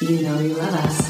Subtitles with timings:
[0.00, 1.03] You know you love us.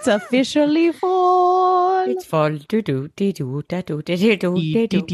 [0.00, 2.08] It's officially fall.
[2.08, 2.56] It's fall.
[2.56, 5.04] Do do do do da do da do do do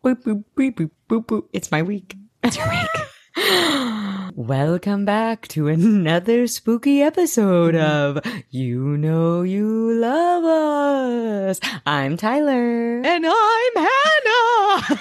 [0.00, 1.42] boop, boop.
[1.52, 2.16] It's my week.
[2.42, 2.88] It's your week.
[4.34, 8.16] Welcome back to another spooky episode mm-hmm.
[8.16, 11.60] of You Know You Love Us.
[11.84, 13.02] I'm Tyler.
[13.04, 15.00] And I'm Hannah.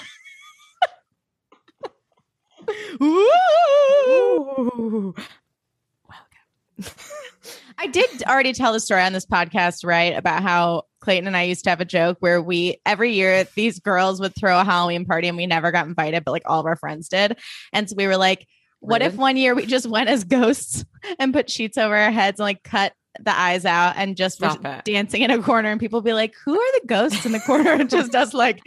[3.01, 3.31] Ooh.
[4.75, 5.15] Ooh.
[7.77, 10.15] I did already tell the story on this podcast, right?
[10.17, 13.79] About how Clayton and I used to have a joke where we every year these
[13.79, 16.65] girls would throw a Halloween party and we never got invited, but like all of
[16.65, 17.37] our friends did.
[17.73, 18.47] And so we were like,
[18.79, 20.85] what if one year we just went as ghosts
[21.19, 24.49] and put sheets over our heads and like cut the eyes out and just were
[24.49, 24.85] Stop it.
[24.85, 27.71] dancing in a corner and people be like, who are the ghosts in the corner?
[27.71, 28.61] And just us like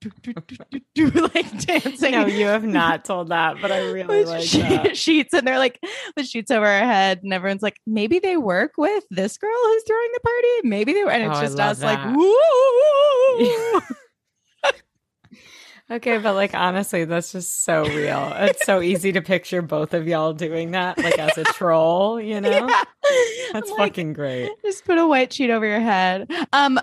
[0.00, 2.12] do, do, do, like dancing.
[2.12, 4.96] No, you have not told that, but I really like she- that.
[5.06, 5.80] sheets and they're like
[6.16, 9.82] with sheets over our head and everyone's like maybe they work with this girl who's
[9.86, 12.14] throwing the party maybe they were and it's Oh, just us like that.
[12.16, 13.80] woo
[15.88, 18.32] Okay, but like honestly, that's just so real.
[18.34, 22.40] It's so easy to picture both of y'all doing that, like as a troll, you
[22.40, 22.50] know?
[22.50, 22.82] Yeah.
[23.52, 24.50] That's like, fucking great.
[24.62, 26.80] just put a white sheet over your head um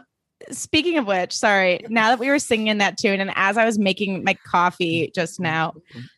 [0.52, 3.78] speaking of which sorry now that we were singing that tune and as i was
[3.80, 5.74] making my coffee just now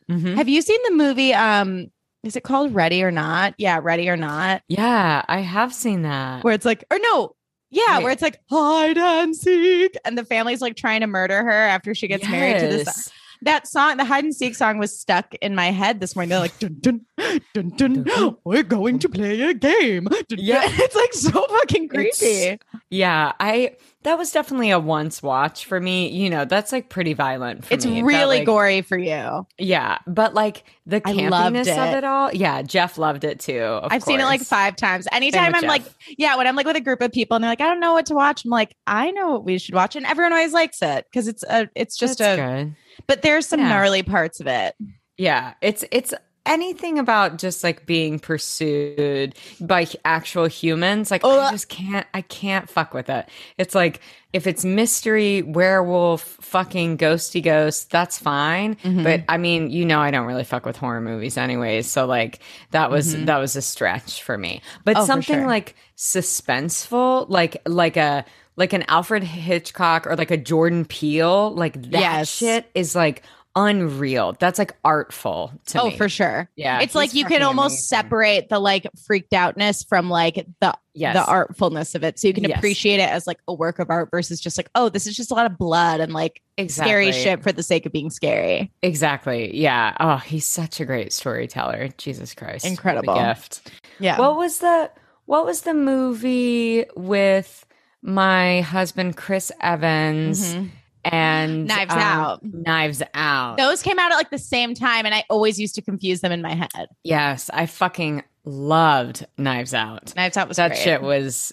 [0.10, 0.36] Mhm.
[0.36, 1.88] have you seen the movie um
[2.24, 6.44] is it called ready or not yeah ready or not Yeah, I have seen that.
[6.44, 7.36] where it's like, or no,
[7.70, 8.04] yeah, Wait.
[8.04, 11.94] where it's like hide and seek, and the family's like trying to murder her after
[11.94, 13.12] she gets married to this.
[13.42, 16.30] That song, the hide and seek song, was stuck in my head this morning.
[16.30, 17.06] They're like, dun dun
[17.54, 20.08] dun dun, we're going to play a game.
[20.30, 20.62] Yeah.
[20.66, 22.60] it's like so fucking It's- creepy.
[22.90, 26.10] Yeah, I that was definitely a once watch for me.
[26.10, 28.04] You know, that's like pretty violent for It's me.
[28.04, 29.48] Really like- gory for you.
[29.58, 31.98] Yeah, but like the campiness of it.
[31.98, 32.32] it all.
[32.34, 33.60] Yeah, Jeff loved it too.
[33.60, 35.08] of I've seen it like five times.
[35.12, 35.84] Anytime I'm like,
[36.18, 37.94] yeah, when I'm like with a group of people and they're like, I don't know
[37.94, 38.46] what to watch.
[38.46, 41.44] I'm like, I know what we should watch, and everyone always likes it because it's
[41.44, 42.42] a, it's just That's a.
[42.66, 42.76] good.
[43.08, 43.70] But there's some Yeah.
[43.70, 44.76] gnarly parts of it.
[45.18, 46.14] Yeah, it's it's
[46.48, 51.10] anything about just like being pursued by actual humans.
[51.10, 53.28] Like oh, I just can't I can't fuck with it.
[53.58, 54.02] It's like
[54.34, 58.76] if it's mystery, werewolf, fucking ghosty ghost, that's fine.
[58.76, 59.04] Mm-hmm.
[59.04, 62.40] But I mean, you know I don't really fuck with horror movies anyways, so like
[62.72, 64.62] that was that was a stretch for me.
[64.84, 65.02] But Mm-hmm.
[65.04, 65.48] Oh, something sure.
[65.48, 71.74] like suspenseful, like like a like an Alfred Hitchcock or like a Jordan Peele, like
[71.92, 72.30] that Yes.
[72.30, 73.24] shit is like
[73.58, 74.36] unreal.
[74.38, 75.98] That's like artful to oh, me.
[75.98, 76.50] for sure.
[76.58, 77.86] Yeah, it's like you can almost amazing.
[78.10, 81.16] separate the like freaked outness from like the Yes.
[81.16, 82.58] the artfulness of it, so you can Yes.
[82.58, 85.32] appreciate it as like a work of art versus just like oh, this is just
[85.32, 88.72] a lot of blood and like scary shit for the sake of being scary.
[88.82, 89.56] Exactly.
[89.56, 89.96] Yeah.
[90.00, 91.90] Oh, he's such a great storyteller.
[91.98, 92.66] Jesus Christ.
[92.66, 93.16] Incredible.
[93.16, 93.72] gift.
[94.00, 94.20] Yeah.
[94.20, 94.92] What was the
[95.26, 97.66] what was the movie with
[98.06, 100.70] my husband Chris Evans Mhm.
[101.04, 102.40] and Knives um, Out.
[102.44, 103.58] Knives Out.
[103.58, 106.32] Those came out at like the same time, and I always used to confuse them
[106.32, 106.88] in my head.
[107.04, 110.14] Yes, I fucking loved Knives Out.
[110.16, 110.80] Knives Out was that great.
[110.80, 111.52] shit was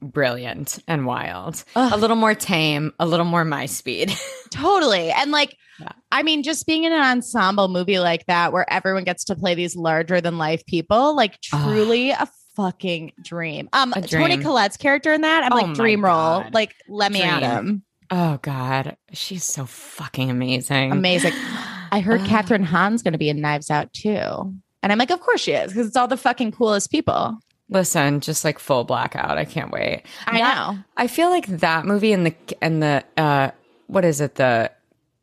[0.00, 1.62] brilliant and wild.
[1.76, 1.92] Ugh.
[1.92, 4.12] A little more tame, a little more my speed.
[4.50, 5.10] Totally.
[5.10, 5.92] And like, Yeah.
[6.10, 9.54] I mean, just being in an ensemble movie like that where everyone gets to play
[9.54, 13.68] these larger than life people, like truly a fucking dream.
[13.72, 14.38] Um, A Toni.
[14.38, 16.44] Collette's character in that, I'm Oh like dream role.
[16.52, 17.50] Like, let me at Dream.
[17.50, 17.82] him.
[18.10, 20.92] oh god, she's so fucking amazing.
[20.92, 21.32] Amazing.
[21.92, 22.20] I heard.
[22.22, 24.54] Kathryn Hahn's going to be in Knives Out too.
[24.82, 27.38] And I'm like, of course she is, because it's all the fucking coolest people.
[27.68, 29.38] Listen, just like full blackout.
[29.38, 30.02] I can't wait.
[30.26, 30.78] I That- know.
[30.96, 33.50] I feel like that movie and the and the uh
[33.86, 34.36] what is it?
[34.36, 34.70] The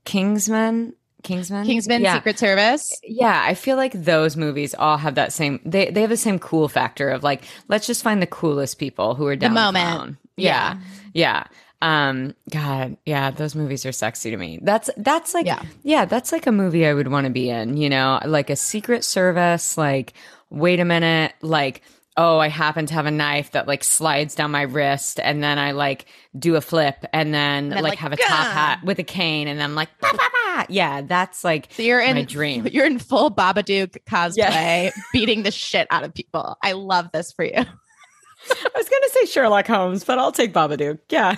[0.05, 0.93] Kingsman?
[1.27, 1.65] Kingsman?
[1.65, 2.15] Kingsman Yeah.
[2.15, 2.91] Secret Service.
[3.03, 6.39] Yeah, I feel like those movies all have that same they they have the same
[6.39, 9.85] cool factor of like let's just find the coolest people who are down to moment.
[9.85, 10.17] clown.
[10.37, 10.77] Yeah.
[11.13, 11.43] Yeah.
[11.81, 14.59] Um god, yeah, those movies are sexy to me.
[14.63, 15.61] That's that's like Yeah.
[15.83, 18.55] yeah, that's like a movie I would want to be in, you know, like a
[18.55, 20.13] secret service like
[20.49, 21.83] wait a minute, like
[22.17, 25.59] oh, I happen to have a knife that like slides down my wrist and then
[25.59, 28.83] I like do a flip and then, then, like, like, have a "Gah!" top hat
[28.83, 30.65] with a cane and then I'm like bah, bah, bah.
[30.67, 32.67] yeah, that's like So you're in my dream.
[32.71, 36.57] You're in full Babadook cosplay, beating the shit out of people.
[36.63, 37.53] I love this for you.
[37.55, 40.99] I was gonna say Sherlock Holmes, but I'll take Babadook.
[41.09, 41.35] Yeah.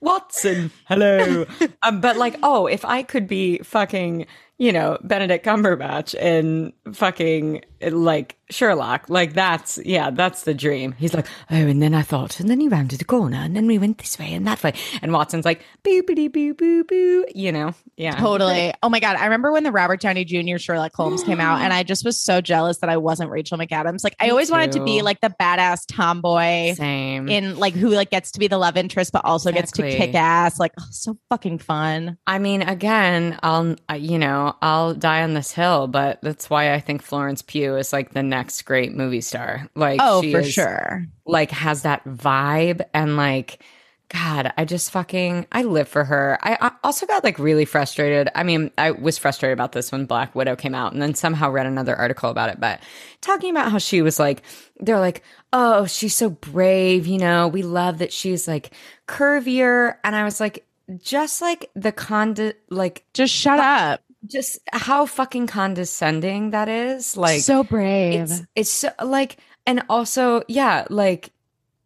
[0.00, 1.46] Watson, hello.
[1.82, 4.26] um, but like, oh, if I could be fucking,
[4.58, 10.92] you know, Benedict Cumberbatch and fucking like Sherlock, like that's yeah, that's the dream.
[10.92, 13.66] He's like, oh, and then I thought, and then he rounded the corner, and then
[13.66, 17.26] we went this way and that way, and Watson's like, boo boo boo boo boo,
[17.34, 18.72] you know, yeah, Totally.
[18.82, 19.16] Oh my God.
[19.16, 20.58] I remember when the Robert Downey Jr.
[20.58, 24.02] Sherlock Holmes came out, and I just was so jealous that I wasn't Rachel McAdams.
[24.02, 27.28] Like, I always wanted to be like the badass tomboy same.
[27.28, 30.14] in like who like gets to be the love interest, but also gets to kick
[30.14, 30.58] ass.
[30.58, 32.18] Like, oh, so fucking fun.
[32.26, 36.80] I mean, again, I'll you know I'll die on this hill, but that's why I
[36.80, 39.68] think Florence Pugh is like the next great movie star.
[39.74, 41.06] Like, Oh, she for is, sure.
[41.26, 43.62] Like, has that vibe and like.
[44.10, 46.38] God, I just fucking I live for her.
[46.42, 48.28] I, I also got like really frustrated.
[48.34, 51.50] I mean, I was frustrated about this when Black Widow came out, and then somehow
[51.50, 52.60] read another article about it.
[52.60, 52.80] But
[53.22, 54.42] talking about how she was like,
[54.78, 57.06] they're like, oh, she's so brave.
[57.06, 58.72] You know, we love that she's like
[59.08, 60.64] curvier, and I was like,
[60.98, 64.00] just like the condi like Just shut up.
[64.26, 68.22] Just how fucking condescending that is like so brave.
[68.22, 69.36] it's it's so, like
[69.66, 71.30] and also yeah like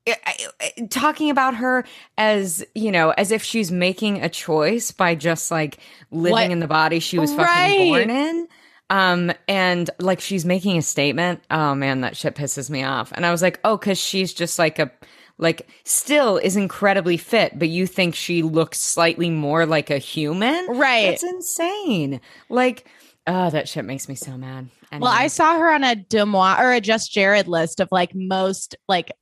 [0.06, 1.84] I- I- talking about her
[2.16, 5.78] as you know as if she's making a choice by just like
[6.10, 6.50] living What?
[6.50, 7.88] in the body she was fucking Right.
[8.06, 8.48] born in
[8.90, 13.26] um and like she's making a statement oh man that shit pisses me off and
[13.26, 14.90] i was like oh because she's just like a
[15.38, 20.66] like still is incredibly fit but you think she looks slightly more like a human
[20.68, 21.06] Right.
[21.06, 22.86] It's insane like
[23.26, 26.72] oh that shit makes me so mad Well, I saw her on a Deuxmoi or
[26.72, 29.12] a Just Jared list of like most like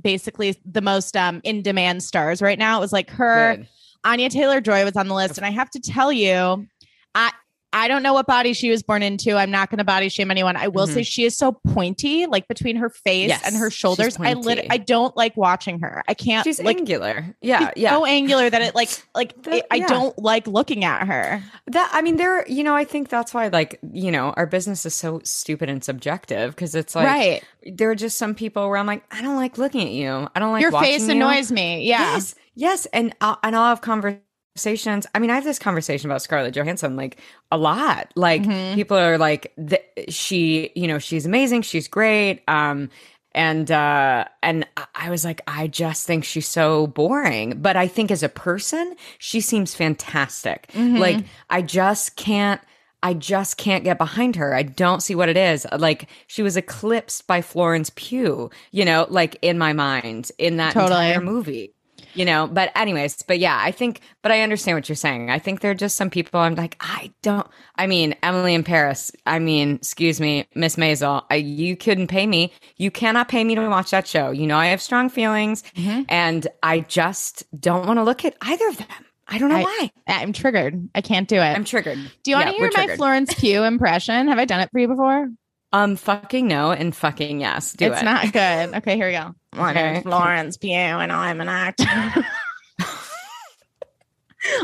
[0.00, 2.78] basically the most um in demand stars right now.
[2.78, 3.68] It was like her, Good.
[4.04, 6.66] Anya Taylor Joy was on the list, and I have to tell you,
[7.14, 7.32] I
[7.72, 9.36] I don't know what body she was born into.
[9.36, 10.56] I'm not going to body shame anyone.
[10.56, 10.94] I will Mhm.
[10.94, 14.16] say she is so pointy, like between her face Yes, and her shoulders.
[14.18, 16.02] I lit- I don't like watching her.
[16.08, 17.36] I can't She's like angular.
[17.40, 17.90] Yeah, yeah.
[17.92, 19.86] so angular that it like like The- it- I yeah.
[19.86, 21.42] don't like looking at her.
[21.68, 22.44] That I mean, there.
[22.48, 25.84] You know, I think that's why, like, you know, our business is so stupid and
[25.84, 27.42] subjective because it's like, right.
[27.64, 30.28] there are just some people where I'm like, I don't like looking at you.
[30.34, 31.12] I don't like Your face you.
[31.12, 31.86] annoys me.
[31.86, 32.14] Yeah.
[32.14, 34.24] Yes, yes, and I'll, and I'll have conversations.
[34.56, 37.18] I mean, I have this conversation about Scarlett Johansson like
[37.50, 38.12] a lot.
[38.16, 38.74] Like Mhm.
[38.74, 41.62] people are like, th- she, you know, she's amazing.
[41.62, 42.42] She's great.
[42.48, 42.90] Um,
[43.32, 44.66] and uh and
[44.96, 48.96] I- was like I just think she's so boring but I think as a person
[49.18, 50.98] she seems fantastic Mhm.
[50.98, 52.60] like I just can't
[53.04, 54.52] I just can't get behind her.
[54.52, 55.64] I don't see what it is.
[55.78, 60.72] Like she was eclipsed by Florence Pugh, you know, like in my mind in that
[60.74, 61.06] Totally.
[61.06, 61.72] entire movie.
[62.14, 65.30] You know, but anyways, but yeah, I think but I understand what you're saying.
[65.30, 67.46] I think there are just some people I'm like, I don't
[67.76, 72.26] I mean, Emily in Paris, I mean, excuse me, Miss Maisel, I, you couldn't pay
[72.26, 72.52] me.
[72.76, 74.30] You cannot pay me to watch that show.
[74.30, 76.06] You know I have strong feelings Mhm.
[76.08, 78.86] and I just don't want to look at either of them.
[79.28, 79.90] I don't know I- why.
[80.08, 80.88] I'm triggered.
[80.94, 81.40] I can't do it.
[81.40, 81.98] I'm triggered.
[82.24, 82.96] Do you want Yeah, to hear my triggered.
[82.96, 84.26] Florence Pugh impression?
[84.26, 85.28] Have I done it for you before?
[85.72, 87.72] Um, fucking no and fucking yes.
[87.74, 88.04] Do it's it.
[88.04, 88.74] not good.
[88.78, 89.34] Okay, here we go.
[89.54, 89.92] My Okay.
[89.92, 91.84] name's Florence Pugh, and I'm an actor.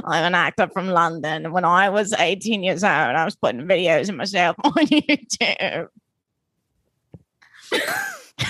[0.04, 1.52] I'm an actor from London.
[1.52, 5.88] When I was 18 years old, I was putting videos of myself on YouTube.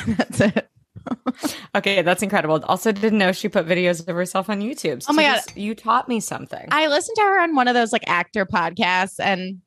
[0.07, 0.69] That's it.
[1.75, 2.61] Okay, that's incredible.
[2.65, 5.03] Also, didn't know she put videos of herself on YouTube.
[5.03, 5.37] So Oh my God.
[5.47, 6.67] this- you taught me something.
[6.71, 9.61] I listened to her on one of those like actor podcasts, and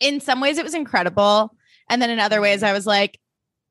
[0.00, 1.54] in some ways it was incredible.
[1.90, 3.18] And then in other ways, I was like,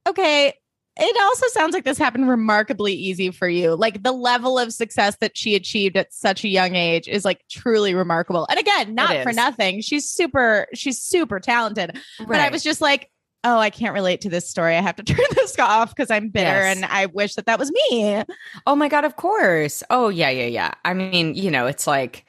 [0.08, 0.54] okay,
[0.98, 3.76] it also sounds like this happened remarkably easy for you.
[3.76, 7.42] Like the level of success that she achieved at such a young age is like
[7.50, 8.46] truly remarkable.
[8.50, 9.82] And again, not for nothing.
[9.82, 11.98] She's super, she's super talented.
[12.20, 13.10] But I was just like,
[13.44, 14.76] oh, I can't relate to this story.
[14.76, 16.76] I have to turn this off because I'm bitter Yes.
[16.76, 18.24] and I wish that that was me.
[18.68, 19.84] Oh my god, of course.
[19.90, 20.72] Oh yeah, yeah, yeah.
[20.86, 22.26] I mean, you know, it's like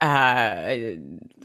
[0.00, 0.76] uh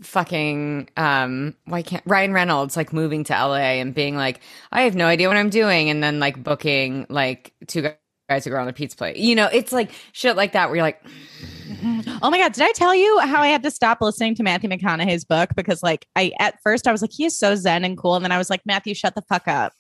[0.02, 4.42] fucking um why can't Ryan Reynolds like moving to LA and being like,
[4.72, 7.82] I have no idea what I'm doing and then like booking like two
[8.30, 9.18] guys to go on a pizza plate.
[9.18, 11.04] You know, it's like shit like that where you're like
[12.22, 14.70] Oh my god, did I tell you how I had to stop listening to Matthew
[14.70, 17.98] McConaughey's book because like I at first I was like he is so zen and
[17.98, 19.74] cool and then I was like Matthew shut the fuck up.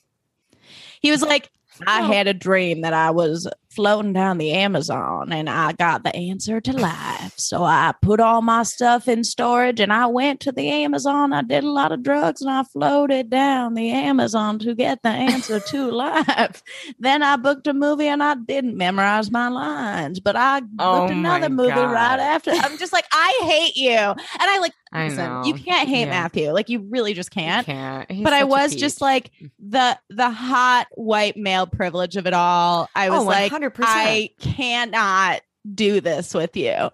[0.99, 1.51] He was like
[1.87, 6.15] I had a dream that I was floating down the Amazon and I got the
[6.15, 7.33] answer to life.
[7.37, 11.33] So I put all my stuff in storage and I went to the Amazon.
[11.33, 15.09] I did a lot of drugs and I floated down the Amazon to get the
[15.09, 16.61] answer to life.
[16.99, 21.11] Then I booked a movie and I didn't memorize my lines, but I Oh booked
[21.13, 21.91] another movie God.
[21.91, 22.51] right after.
[22.51, 23.91] I'm just like, I hate you.
[23.91, 25.43] And I like, I listen, know.
[25.45, 26.09] you can't hate Yeah.
[26.11, 26.51] Matthew.
[26.51, 28.07] Like, you really just can't Can't.
[28.23, 32.87] But I was just like the the hot white male privilege of it all.
[32.95, 33.83] I oh, was Oh, like, 100%.
[33.85, 35.41] I cannot
[35.73, 36.89] do this with you.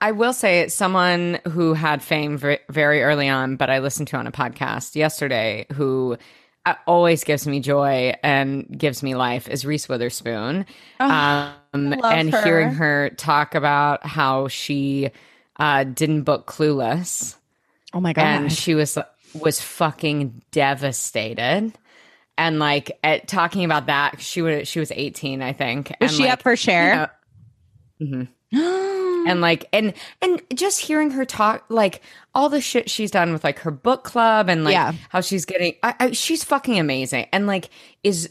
[0.00, 4.26] I will say someone who had fame very early on, but I listened to on
[4.26, 6.18] a podcast yesterday who
[6.66, 10.66] uh, always gives me joy and gives me life is Reese Witherspoon.
[11.00, 12.42] Oh, um, and her.
[12.42, 15.10] hearing her talk about how she
[15.58, 17.36] uh, didn't book Clueless
[17.92, 18.22] oh my god!
[18.22, 18.52] and god.
[18.52, 18.98] she was
[19.40, 21.72] was fucking devastated.
[22.36, 25.88] And like at talking about that, she was she was 18, I think.
[26.00, 27.10] Was and she like, up for Cher?
[28.00, 28.28] Mhm.
[29.26, 32.02] and like and and just hearing her talk like
[32.34, 34.92] all the shit she's done with like her book club and like Yeah.
[35.08, 37.70] how she's getting I, I, she's fucking amazing and like
[38.04, 38.28] is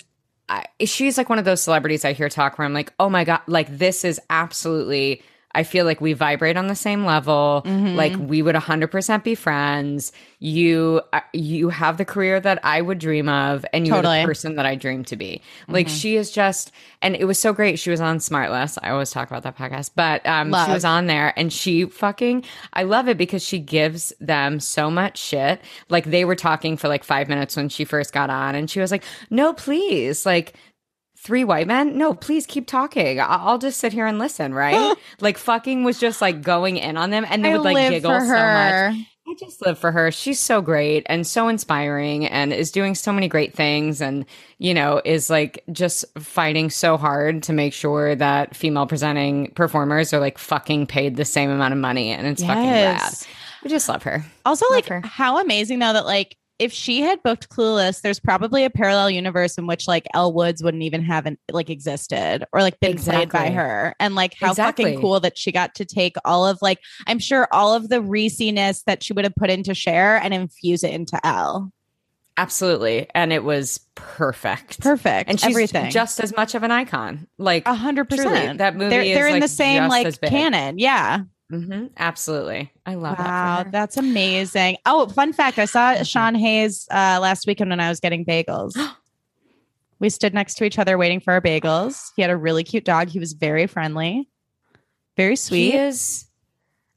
[0.50, 3.24] I, she's like one of those celebrities I hear talk where I'm like oh my
[3.24, 5.22] god like this is absolutely
[5.56, 7.96] I feel like we vibrate on the same level Mm-hmm.
[7.96, 13.00] like we would 100% be friends you uh, you have the career that I would
[13.00, 14.22] dream of and you're Totally.
[14.22, 15.96] the person that I dream to be like Mm-hmm.
[15.96, 19.30] she is just and it was so great she was on Smartless I always talk
[19.30, 20.68] about that podcast but um Love.
[20.68, 22.44] she was on there and she fucking
[22.74, 26.88] I love it because she gives them so much shit like they were talking for
[26.88, 30.54] like 5 minutes when she first got on and she was like no please like
[31.24, 34.96] three white men no please keep talking I- i'll just sit here and listen right
[35.22, 38.20] like fucking was just like going in on them and they I would like giggle
[38.20, 40.12] so much I just live for her.
[40.12, 44.26] She's so great and so inspiring and is doing so many great things and,
[44.58, 50.14] you know, is like just fighting so hard to make sure that female presenting performers
[50.14, 53.02] are like fucking paid the same amount of money and it's fucking rad.
[53.64, 54.26] I just love her.
[54.46, 55.02] Also, Love like her.
[55.06, 59.58] how amazing though that like if she had booked Clueless, there's probably a parallel universe
[59.58, 63.30] in which like Elle Woods wouldn't even have an, like existed or like been played
[63.30, 63.96] by her.
[64.00, 64.86] And like how Exactly.
[64.86, 68.02] fucking cool that she got to take all of like I'm sure all of the
[68.02, 71.72] Reesiness that she would have put into Cher and infuse it into Elle.
[72.38, 73.08] Absolutely.
[73.14, 74.80] And it was perfect.
[74.80, 75.30] Perfect.
[75.30, 75.92] And she's everything.
[75.92, 77.28] just as much of an icon.
[77.38, 78.58] Like a hundred percent.
[78.58, 80.80] that movie They're, is, they're in like, the same like canon.
[80.80, 81.22] Yeah.
[81.54, 82.72] Hmm Absolutely.
[82.86, 83.72] I love Wow, that.
[83.72, 84.78] that's amazing.
[84.86, 85.60] Oh, fun fact.
[85.60, 86.04] I saw Mm-hmm.
[86.04, 88.74] Sean Hayes uh, last weekend when I was getting bagels.
[90.00, 92.12] we stood next to each other waiting for our bagels.
[92.16, 93.10] He had a really cute dog.
[93.10, 94.28] He was very friendly,
[95.18, 95.72] very sweet.
[95.72, 96.26] He is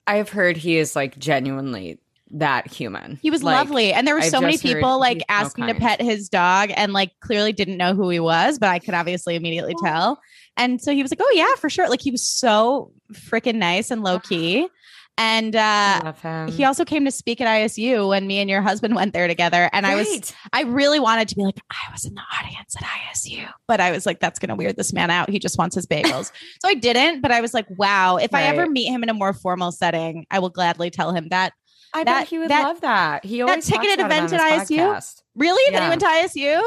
[0.07, 1.99] I have heard he is like genuinely
[2.33, 3.19] that human.
[3.23, 3.93] He was Like, lovely.
[3.93, 7.13] And there were I've so many people like asking to pet his dog and like
[7.21, 10.21] clearly didn't know who he was, but I could obviously immediately tell.
[10.57, 11.89] And so he was like, Oh, yeah, for sure.
[11.89, 14.69] Like he was so freaking nice and low key.
[15.19, 16.13] And uh,
[16.49, 19.71] he also came to speak at ISU when me and your husband went there together.
[19.73, 22.83] And I was I really wanted to be like, I was in the audience at
[22.83, 25.31] ISU, but I was like, that's going to weird this man out.
[25.31, 26.33] He just wants his bagels.
[26.63, 29.15] so I didn't, but I was like, wow, if I ever meet him in a
[29.15, 31.55] more formal setting, I will gladly tell him that.
[31.95, 33.25] I that- bet he would that- love that.
[33.25, 34.77] He always talks ticketed event at ISU?
[34.77, 35.23] podcast.
[35.35, 35.73] Really?
[35.73, 35.89] That he Yeah.
[35.89, 36.63] went to ISU?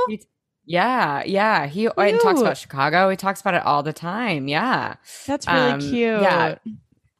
[0.70, 1.66] Yeah, yeah.
[1.66, 3.10] He and talks about Chicago.
[3.10, 4.48] He talks about it all the time.
[4.48, 4.98] Yeah.
[5.26, 6.22] That's really Um, cute.
[6.22, 6.56] yeah.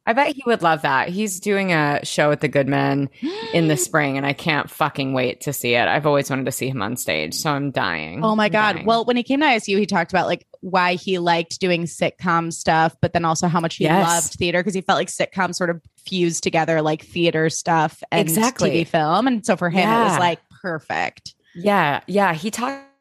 [0.06, 1.08] I bet he would love that.
[1.08, 3.10] He's doing a show at the Goodman
[3.52, 5.88] in the spring, and I can't fucking wait to see it.
[5.88, 8.24] I've always wanted to see him on stage, so I'm dying.
[8.24, 8.72] Oh my I'm God.
[8.74, 8.86] dying.
[8.86, 12.52] Well, when he came to ISU, he talked about like why he liked doing sitcom
[12.52, 14.06] stuff, but then also how much he Yes.
[14.08, 18.20] loved theater because he felt like sitcoms sort of fused together like theater stuff and
[18.20, 18.70] Exactly.
[18.70, 19.26] TV film.
[19.26, 21.34] And so for him, it was like perfect.
[21.54, 22.50] Yeah, yeah, he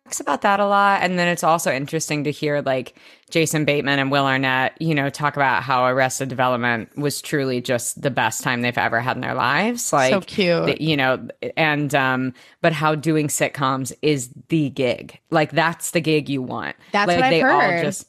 [0.10, 2.96] talks about that a lot, and then it's also interesting to hear like
[3.30, 8.02] Jason Bateman and Will Arnett, you know, talk about how Arrested Development was truly just
[8.02, 9.94] the best time they've ever had in their lives.
[9.94, 10.82] Like, so cute.
[10.82, 15.20] you know, and um, but how doing sitcoms is the gig.
[15.30, 16.76] Like that's the gig you want.
[16.92, 17.76] That's like what I've they heard.
[17.76, 18.08] all just.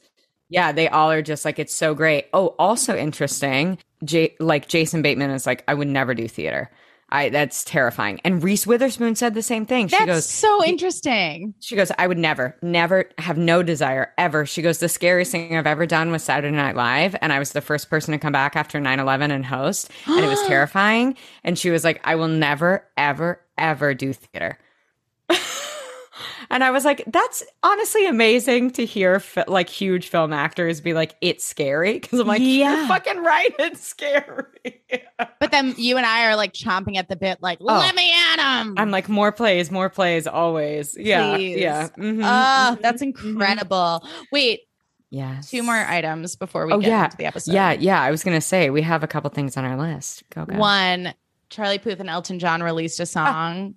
[0.49, 2.27] Yeah, they all are just like it's so great.
[2.33, 3.79] Oh, also interesting.
[4.03, 6.71] J- like Jason Bateman is like, I would never do theater.
[7.13, 8.21] I that's terrifying.
[8.25, 9.89] And Reese Witherspoon said the same thing.
[9.89, 11.55] That's she goes, so interesting.
[11.61, 14.47] she goes, I would never, never have no desire ever.
[14.47, 17.17] She goes, the scariest thing I've ever done was Saturday Night Live.
[17.21, 19.91] And I was the first person to come back after 9 11 and host.
[20.07, 21.17] And it was terrifying.
[21.45, 24.59] And she was like, I will never, ever, ever do theater.
[26.51, 31.15] and I was like, that's honestly amazing to hear like huge film actors be like,
[31.21, 32.01] it's scary.
[32.01, 32.77] Cause I'm like, Yeah.
[32.79, 33.55] you're fucking right.
[33.59, 34.45] It's scary.
[35.39, 37.65] But then you and I are like chomping at the bit, like, Oh.
[37.67, 38.75] let me at him.
[38.79, 40.97] I'm like, more plays, more plays, always.
[40.99, 41.35] Yeah.
[41.37, 41.59] Please.
[41.61, 41.89] Yeah.
[41.97, 43.15] Mhm, Oh, mhm, that's mhm.
[43.17, 44.05] incredible.
[44.33, 44.61] Wait,
[45.11, 45.41] yeah.
[45.47, 47.05] Two more items before we Oh, get yeah.
[47.05, 47.53] into the episode.
[47.53, 48.01] Yeah, yeah.
[48.03, 50.23] I was gonna say we have a couple things on our list.
[50.31, 50.57] Go, go.
[50.57, 51.15] One,
[51.49, 53.07] Charlie Puth and Elton John released a Ah.
[53.07, 53.75] song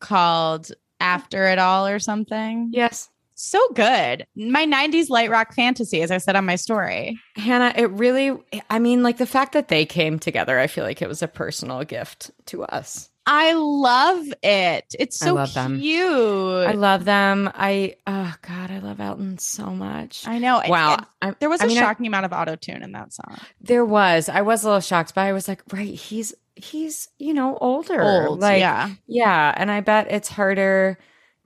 [0.00, 0.70] called
[1.02, 2.70] After It All or something.
[2.72, 3.08] Yes.
[3.34, 4.24] So good.
[4.36, 7.18] My 90s light rock fantasy, as I said on my story.
[7.34, 8.38] Hannah, it really,
[8.70, 11.28] I mean, like the fact that they came together, I feel like it was a
[11.28, 13.08] personal gift to us.
[13.24, 14.94] I love it.
[14.98, 15.78] It's I so love them.
[15.80, 16.66] cute.
[16.68, 17.50] I love them.
[17.54, 20.26] I, oh God, I love Elton so much.
[20.26, 20.60] I know.
[20.66, 20.98] Wow.
[21.20, 23.38] I- there was I a mean, I- shocking amount of auto tune in that song.
[23.60, 24.28] there was.
[24.28, 28.00] I was a little shocked, but I was like, right, he's, he's, you know, older.
[28.02, 28.40] Old.
[28.40, 28.90] Like, yeah.
[29.06, 29.54] Yeah.
[29.56, 30.98] And I bet it's harder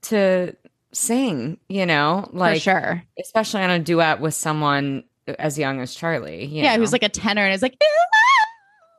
[0.03, 0.55] to
[0.93, 3.03] sing, you know, like, for sure.
[3.21, 5.05] especially on a duet with someone
[5.39, 6.45] as young as Charlie.
[6.45, 6.75] you Yeah.
[6.77, 6.81] know?
[6.81, 7.77] Who's like a tenor and is like,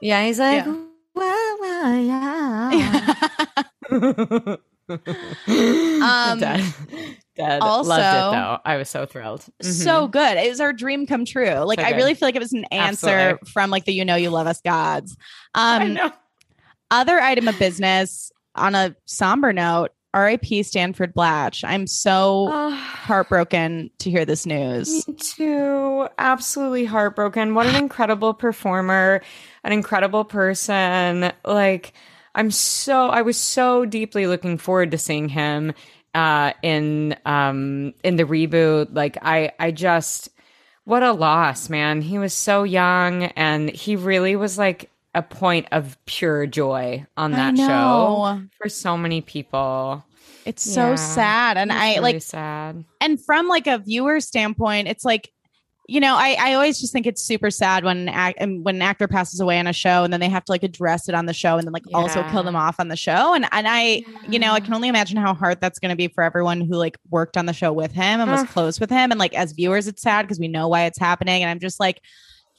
[0.02, 0.76] yeah, he's like, Yeah.
[1.16, 2.72] well, well, yeah.
[4.90, 6.40] um,
[7.38, 7.62] dead.
[7.62, 8.58] Also- Loved it though.
[8.66, 9.46] I was so thrilled.
[9.62, 10.38] so good.
[10.38, 11.54] It was our dream come true.
[11.60, 13.52] Like So I really feel like it was an answer Absolutely.
[13.52, 15.16] from like the you know you love us gods.
[15.54, 16.12] I Um know.
[16.92, 21.64] other item of business on a somber note, RIP Stanford Blatch.
[21.64, 22.50] I'm so
[23.08, 25.08] heartbroken to hear this news.
[25.08, 26.08] me too.
[26.18, 27.54] Absolutely heartbroken.
[27.56, 29.22] What an incredible performer,
[29.64, 31.32] an incredible person.
[31.46, 31.94] Like
[32.36, 35.74] I'm so I was so deeply looking forward to seeing him
[36.18, 38.88] uh in um in the reboot.
[38.92, 40.30] Like I I just
[40.84, 42.02] what a loss, man.
[42.02, 47.32] He was so young and he really was like a point of pure joy on
[47.32, 50.04] that show for so many people.
[50.46, 51.58] It's so sad.
[51.58, 52.86] And I really like sad.
[53.02, 55.32] and from like a viewer standpoint, it's like,
[55.90, 58.64] you know, I, I always just think it's super sad when an act, and um,
[58.64, 61.08] when an actor passes away on a show and then they have to like address
[61.08, 63.34] it on the show and then like also kill them off on the show.
[63.34, 66.10] And and I, you know, I can only imagine how hard that's going to be
[66.10, 69.12] for everyone who like worked on the show with him and was close with him.
[69.12, 71.42] And like as viewers, it's sad because we know why it's happening.
[71.42, 72.02] And I'm just like,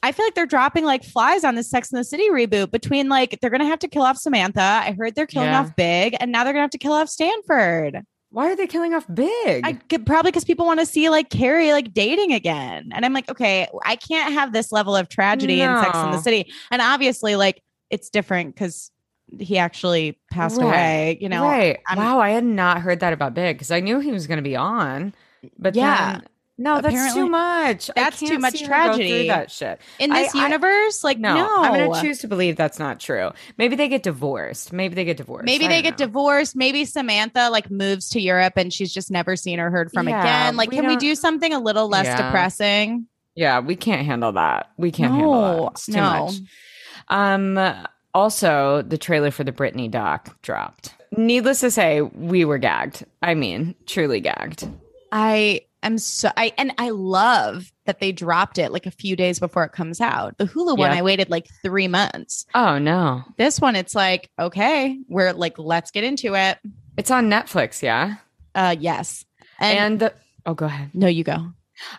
[0.03, 3.09] I feel like they're dropping like flies on this Sex in the City reboot between
[3.11, 4.63] like they're gonna have to kill off Samantha.
[4.63, 5.61] I heard they're killing Yeah.
[5.61, 8.03] off Big, and now they're gonna have to kill off Stanford.
[8.31, 9.65] Why are they killing off Big?
[9.67, 12.91] I could probably because people want to see like Carrie like dating again.
[12.95, 16.19] And I'm like, okay, I can't have this level of tragedy in Sex in the
[16.19, 16.53] City.
[16.71, 18.91] And obviously, like, it's different because
[19.39, 20.67] he actually passed Right.
[20.67, 21.43] away, you know.
[21.43, 21.79] right.
[21.87, 24.37] I'm- wow, I had not heard that about Big because I knew he was going
[24.39, 25.15] to be on,
[25.59, 26.13] but Yeah.
[26.13, 26.23] then,
[26.59, 27.91] no, that's Apparently- too much.
[27.95, 29.29] That's too much see her go through tragedy.
[29.29, 29.81] That shit.
[29.99, 31.63] In this I- universe, like, No, no.
[31.63, 33.31] I'm going to choose to believe that's not true.
[33.57, 34.73] Maybe they get divorced.
[34.73, 35.45] Maybe they get divorced.
[35.47, 36.07] Maybe I they get know.
[36.07, 36.57] divorced.
[36.57, 40.21] Maybe Samantha like moves to Europe and she's just never seen or heard from Yeah,
[40.21, 40.57] again.
[40.57, 42.27] Like, we can we don't- something a little less Yeah.
[42.27, 43.07] depressing?
[43.37, 44.71] Yeah, we can't handle that.
[44.77, 45.71] We can't handle No, that.
[45.73, 46.25] It's too no.
[46.27, 46.35] much.
[47.09, 47.87] Um.
[48.15, 50.95] Also, the trailer for the Britney doc dropped.
[51.17, 53.05] Needless to say, we were gagged.
[53.23, 54.67] I mean, truly gagged.
[55.13, 59.39] I am so I and I love that they dropped it like a few days
[59.39, 60.37] before it comes out.
[60.39, 62.47] The Hulu one, I waited like three months.
[62.55, 66.59] Oh no, This one, it's like, okay, we're like, let's get into it.
[66.97, 67.83] it's on Netflix.
[67.83, 68.17] Yeah,
[68.55, 69.25] Uh yes.
[69.61, 70.15] And, and the,
[70.47, 70.91] oh, go ahead.
[70.95, 71.47] no, you go.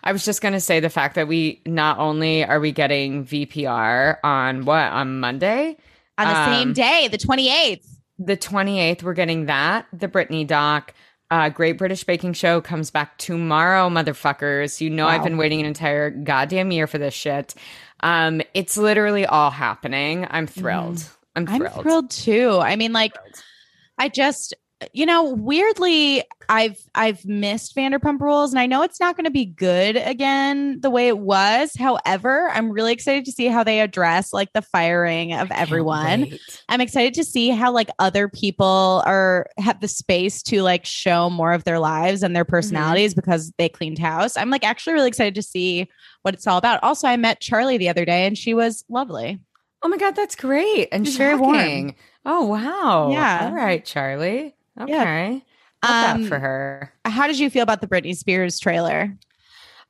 [0.04, 4.18] I was just gonna say the fact that we not only are we getting VPR
[4.22, 5.76] on what on Monday,
[6.18, 7.86] On the same Um, day, the 28th.
[8.18, 9.86] the 28th, we're getting that.
[9.92, 10.92] The Britney doc.
[11.30, 14.80] Uh, Great British Baking Show comes back tomorrow, motherfuckers.
[14.80, 17.54] You know I've been waiting an entire goddamn year for this shit.
[18.00, 20.26] Um, it's literally all happening.
[20.28, 21.04] I'm thrilled.
[21.36, 21.82] I'm I'm thrilled.
[21.82, 22.58] thrilled too.
[22.60, 23.12] I mean, like,
[23.96, 24.54] I just,
[24.92, 29.30] you know, weirdly, I've I've missed Vanderpump Rules, and I know it's not going to
[29.30, 31.72] be good again the way it was.
[31.78, 36.32] However, I'm really excited to see how they address like the firing of everyone.
[36.68, 41.30] I'm excited to see how like other people are have the space to like show
[41.30, 42.50] more of their lives and their Mm-hmm.
[42.56, 44.36] personalities because they cleaned house.
[44.36, 45.88] I'm like actually really excited to see
[46.22, 46.82] what it's all about.
[46.82, 49.38] Also, I met Charlie the other day and she was lovely.
[49.82, 51.94] Oh my god, that's great and She's very warm.
[52.24, 53.10] Oh wow.
[53.12, 53.46] Yeah.
[53.46, 54.54] All right, Charlie.
[54.80, 55.42] Okay.
[55.82, 56.12] Yeah.
[56.12, 56.92] Um, for her.
[57.04, 59.16] How did you feel about the Britney Spears trailer?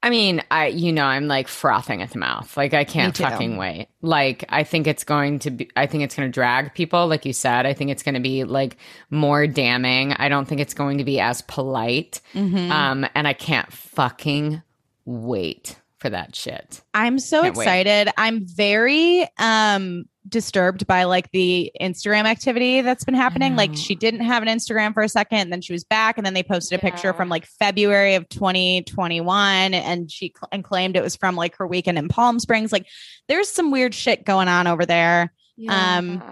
[0.03, 2.57] I mean, I you know, I'm like frothing at the mouth.
[2.57, 3.89] Like I can't fucking wait.
[4.01, 7.27] Like I think it's going to be I think it's going to drag people like
[7.27, 7.67] you said.
[7.67, 8.79] I think it's going to be like
[9.11, 10.13] more damning.
[10.15, 12.21] I don't think it's going to be as polite.
[12.35, 12.71] Mhm.
[12.71, 14.63] Um and I can't fucking
[15.05, 16.83] wait for that shit.
[16.95, 17.65] I'm so Can't wait.
[17.65, 18.11] excited.
[18.17, 23.57] I'm very um disturbed by like the Instagram activity that's been happening.
[23.57, 26.27] Like she didn't have an Instagram for a second, and then she was back, and
[26.27, 30.97] then they posted a picture from like February of 2021, and she cl- and claimed
[30.97, 32.73] it was from like her weekend in Palm Springs.
[32.73, 32.87] Like
[33.29, 35.33] there's some weird shit going on over there.
[35.69, 36.23] Um,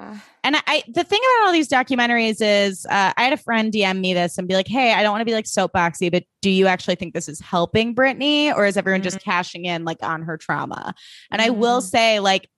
[0.45, 4.01] and I, the thing about all these documentaries is uh, I had a friend DM
[4.01, 6.51] me this and be like, "Hey, I don't want to be like soapboxy, but do
[6.51, 10.23] you actually think this is helping Britney, or is everyone just cashing in like on
[10.23, 10.95] her trauma?"
[11.31, 11.91] And I will Mhm.
[11.91, 12.49] say, like,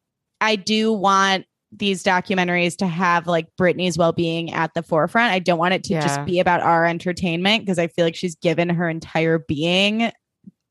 [0.41, 5.33] I do want these documentaries to have like Britney's well-being at the forefront.
[5.33, 6.01] I don't want it to Yeah.
[6.01, 10.11] just be about our entertainment because I feel like she's given her entire being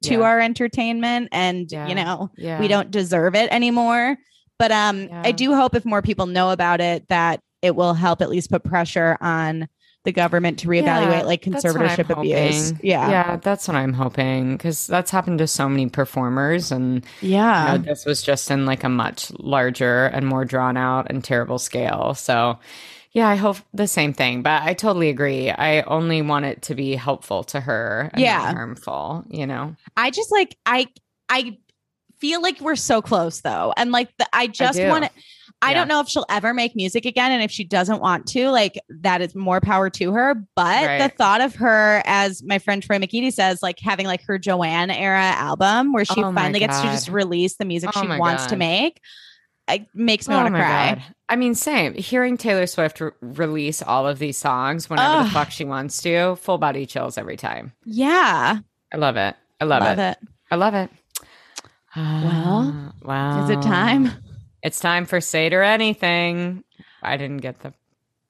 [0.03, 0.19] to Yeah.
[0.21, 1.87] our entertainment, and Yeah.
[1.87, 2.59] you know yeah.
[2.59, 4.17] we don't deserve it anymore.
[4.59, 5.21] But um, Yeah.
[5.25, 8.51] I do hope if more people know about it, that it will help at least
[8.51, 9.67] put pressure on
[10.05, 10.83] the government to reevaluate
[11.19, 12.73] Yeah, like that's what I'm conservatorship abuse.
[12.81, 13.09] Yeah.
[13.09, 17.73] yeah, that's what I'm hoping because that's happened to so many performers, and Yeah.
[17.73, 21.21] you know, this was just in like a much larger and more drawn out and
[21.21, 22.13] terrible scale.
[22.13, 22.59] So,
[23.11, 24.41] yeah, I hope the same thing.
[24.41, 25.49] But I totally agree.
[25.51, 28.53] I only want it to be helpful to her, and Yeah.
[28.53, 29.25] harmful.
[29.29, 30.87] You know, I just like I
[31.27, 31.57] I
[32.21, 33.73] feel like we're so close though.
[33.77, 35.11] And like the, I just want to
[35.61, 35.79] I Yeah.
[35.79, 38.79] don't know if she'll ever make music again and if she doesn't want to, like
[39.01, 42.97] that is more power to her, but the thought of her as my friend Troy
[42.97, 46.87] McEady says like having like her Joanne era album where she Oh finally gets to
[46.87, 49.01] just release the music Oh she wants to make.
[49.67, 50.95] It makes me Oh want to cry.
[50.95, 51.03] God.
[51.27, 51.93] I mean, same.
[51.93, 56.37] Hearing Taylor Swift re- release all of these songs whenever the fuck she wants to,
[56.37, 57.73] full body chills every time.
[57.85, 58.59] Yeah.
[58.93, 59.35] I love it.
[59.61, 60.17] I love, Love it.
[60.21, 60.27] it.
[60.49, 60.89] I love it.
[61.95, 63.43] Well, wow.
[63.43, 64.11] Is it time?
[64.61, 66.63] It's time for Seder Anything.
[67.01, 67.73] I didn't get the.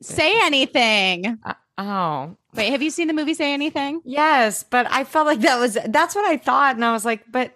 [0.01, 1.37] Say anything.
[1.43, 4.01] Uh, oh, Wait, have you seen the movie Say Anything?
[4.05, 7.23] yes, but I felt like that was that's what I thought, and I was like,
[7.31, 7.53] but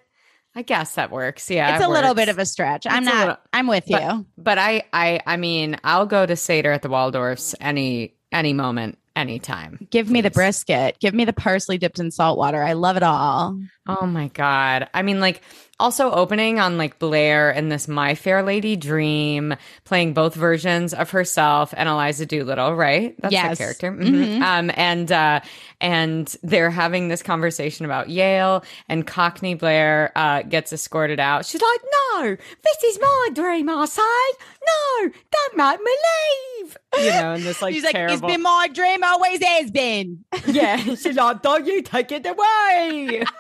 [0.56, 1.50] I guess that works.
[1.50, 2.86] Yeah, it's it a little bit of a stretch.
[2.86, 3.20] I'm It's not.
[3.20, 4.26] little- I'm with but- you.
[4.38, 8.98] But I, I, I mean, I'll go to Seder at the Waldorfs any any moment,
[9.16, 9.88] anytime.
[9.90, 11.00] Give me the brisket.
[11.00, 12.62] Give me the parsley dipped in salt water.
[12.62, 13.60] I love it all.
[13.86, 14.88] Oh my god!
[14.94, 15.42] I mean, like
[15.80, 21.10] also opening on like Blair and this My Fair Lady Dream, playing both versions of
[21.10, 23.14] herself and Eliza Doolittle, right?
[23.20, 23.58] That's Yes.
[23.58, 23.92] the character.
[23.92, 24.38] Mhm.
[24.38, 24.42] Mhm.
[24.42, 25.42] Um, and uh,
[25.82, 31.46] and they're having this conversation about Yale, and Cockney Blair uh, gets escorted out.
[31.46, 31.82] She's like,
[32.22, 35.92] "No, this is my dream." I say, "No, don't make me
[36.62, 40.24] leave." You know, and this like She's like, it's been my dream, always has been.
[40.48, 43.24] Yeah, she's like, don't you take it away.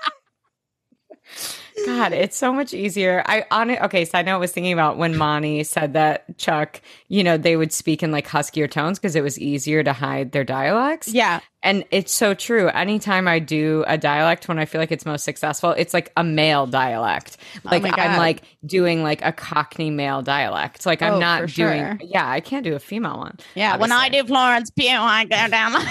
[1.86, 3.24] God, it's so much easier.
[3.26, 3.82] I on it.
[3.82, 7.38] Okay, so I know I was thinking about when Monty said that Chuck, you know,
[7.38, 11.08] they would speak in like huskier tones because it was easier to hide their dialects.
[11.14, 11.40] Yeah.
[11.62, 12.68] And it's so true.
[12.70, 16.24] Anytime I do a dialect when I feel like it's most successful, it's like a
[16.24, 17.38] male dialect.
[17.66, 20.86] Oh like Oh I'm like doing like a Cockney male dialect.
[20.86, 21.98] Like I'm Oh, not doing sure.
[22.04, 23.38] yeah, I can't do a female one.
[23.56, 23.78] Yeah.
[23.78, 25.88] When I do Florence Pugh, I go down like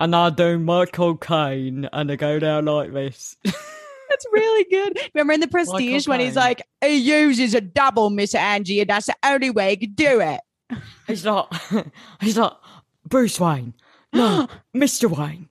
[0.00, 3.36] And I do my cocaine and I go down like this.
[3.44, 4.98] That's really good.
[5.14, 9.06] Remember in the prestige when he's like, he uses a double, Miss Angier, and that's
[9.06, 10.40] the only way he could do it.
[11.06, 11.54] He's not.
[12.20, 12.60] He's not
[13.06, 13.74] Bruce Wayne.
[14.12, 15.08] No, Mr.
[15.08, 15.48] Wayne.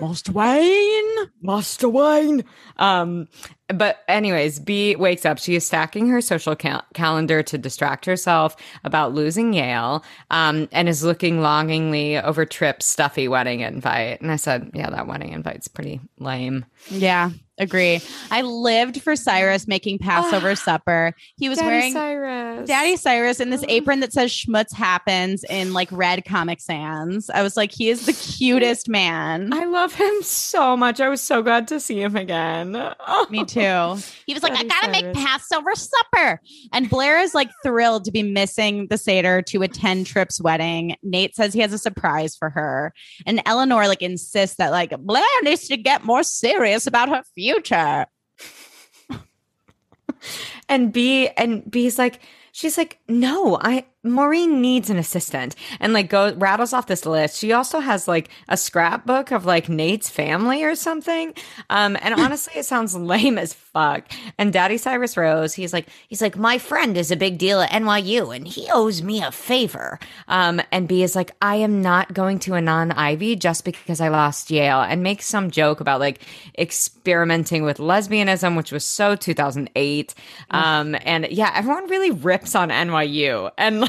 [0.00, 1.16] Master Wayne.
[1.42, 2.44] Master Wayne.
[2.78, 3.28] Um,
[3.68, 5.38] but anyways, B wakes up.
[5.38, 10.88] She is stacking her social cal- calendar to distract herself about losing Yale, um, and
[10.88, 14.20] is looking longingly over Tripp's stuffy wedding invite.
[14.20, 18.00] And I said, "Yeah, that wedding invite's pretty lame." Yeah, agree.
[18.30, 21.14] I lived for Cyrus making Passover ah, supper.
[21.36, 22.68] He was wearing Cyrus.
[22.68, 27.30] Daddy Cyrus in this apron that says Schmutz happens in like red Comic Sans.
[27.30, 29.52] I was like, he is the cutest man.
[29.52, 31.00] I love him so much.
[31.00, 32.72] I was so glad to see him again.
[33.30, 33.96] Me too.
[34.26, 36.40] He was like, I gotta make Passover supper.
[36.72, 40.96] And Blair is like thrilled to be missing the Seder to attend Tripp's wedding.
[41.02, 42.92] Nate says he has a surprise for her.
[43.26, 47.43] And Eleanor like insists that like Blair needs to get more serious about her future.
[50.68, 52.20] And B and B's like,
[52.52, 55.56] she's like, no, I Maureen needs an assistant.
[55.80, 57.38] And like go rattles off this list.
[57.38, 61.34] She also has like a scrapbook of like Nate's family or something.
[61.70, 64.10] Um, and honestly, it sounds lame as fuck.
[64.38, 67.70] And Daddy Cyrus Rose, he's like, he's like, my friend is a big deal at
[67.70, 69.98] NYU and he owes me a favor.
[70.28, 74.00] Um, and B is like, I am not going to a non Ivy just because
[74.00, 76.20] I lost Yale and makes some joke about like
[76.58, 80.14] experimenting with lesbianism, which was so 2008.
[80.50, 83.50] Um, and yeah, everyone really rips on NYU.
[83.56, 83.88] And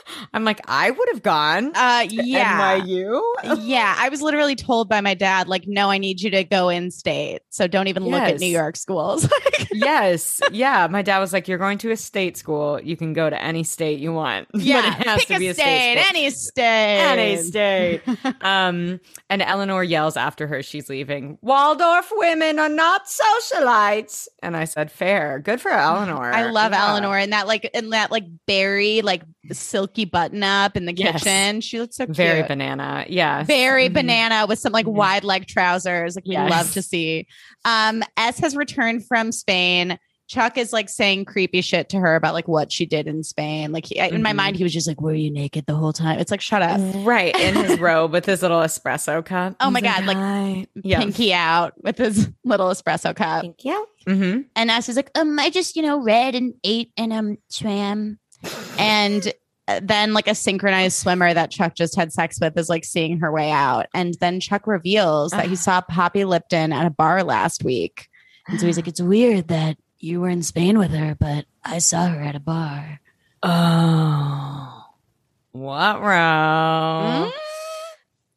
[0.33, 1.71] I'm like, I would have gone.
[1.75, 2.79] Uh, yeah.
[2.81, 3.21] NYU.
[3.61, 6.69] yeah, I was literally told by my dad, like, no, I need you to go
[6.69, 7.41] in state.
[7.49, 9.27] So don't even look at New York schools.
[9.71, 10.39] yes.
[10.51, 10.87] Yeah.
[10.91, 12.79] My dad was like, You're going to a state school.
[12.81, 14.47] You can go to any state you want.
[14.51, 16.09] But yeah, it has pick to be a state, state.
[16.09, 16.99] any state.
[16.99, 18.01] Any state.
[18.41, 21.37] um, and Eleanor yells after her she's leaving.
[21.41, 24.27] Waldorf women are not socialites.
[24.43, 25.39] And I said, Fair.
[25.39, 26.31] Good for Eleanor.
[26.31, 26.89] I love Yeah.
[26.89, 31.23] Eleanor and that like in that like berry like silky button up in the Yes.
[31.23, 31.61] kitchen.
[31.61, 32.17] She looks so cute.
[32.17, 33.05] Very banana.
[33.09, 33.47] Yes.
[33.47, 33.93] Very Mhm.
[33.93, 34.93] banana with some like Mhm.
[34.93, 36.15] wide leg trousers.
[36.15, 36.49] Like we Yes.
[36.49, 37.27] love to see.
[37.65, 39.97] Um, S has returned from Spain.
[40.27, 43.73] Chuck is like saying creepy shit to her about like what she did in Spain.
[43.73, 46.19] Like he, in my mind, he was just like, "Were you naked the whole time?"
[46.19, 47.37] It's like, shut up, Right.
[47.37, 49.57] In his robe with his little espresso cup.
[49.59, 50.99] Oh my God, like, "Hi." yeah.
[50.99, 53.41] pinky out with his little espresso cup.
[53.41, 53.85] Thank you.
[54.07, 54.39] Mm-hmm.
[54.55, 58.17] And S is like, um, I just you know read and ate and um swam,
[58.79, 59.33] and
[59.81, 63.31] then like a synchronized swimmer that Chuck just had sex with is like seeing her
[63.31, 67.63] way out, and then Chuck reveals that he saw Poppy Lipton at a bar last
[67.63, 68.09] week,
[68.47, 71.77] and so he's like, it's weird that you were in Spain with her, but I
[71.77, 72.99] saw her at a bar.
[73.43, 74.85] Oh.
[75.51, 77.31] What row?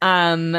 [0.03, 0.57] Um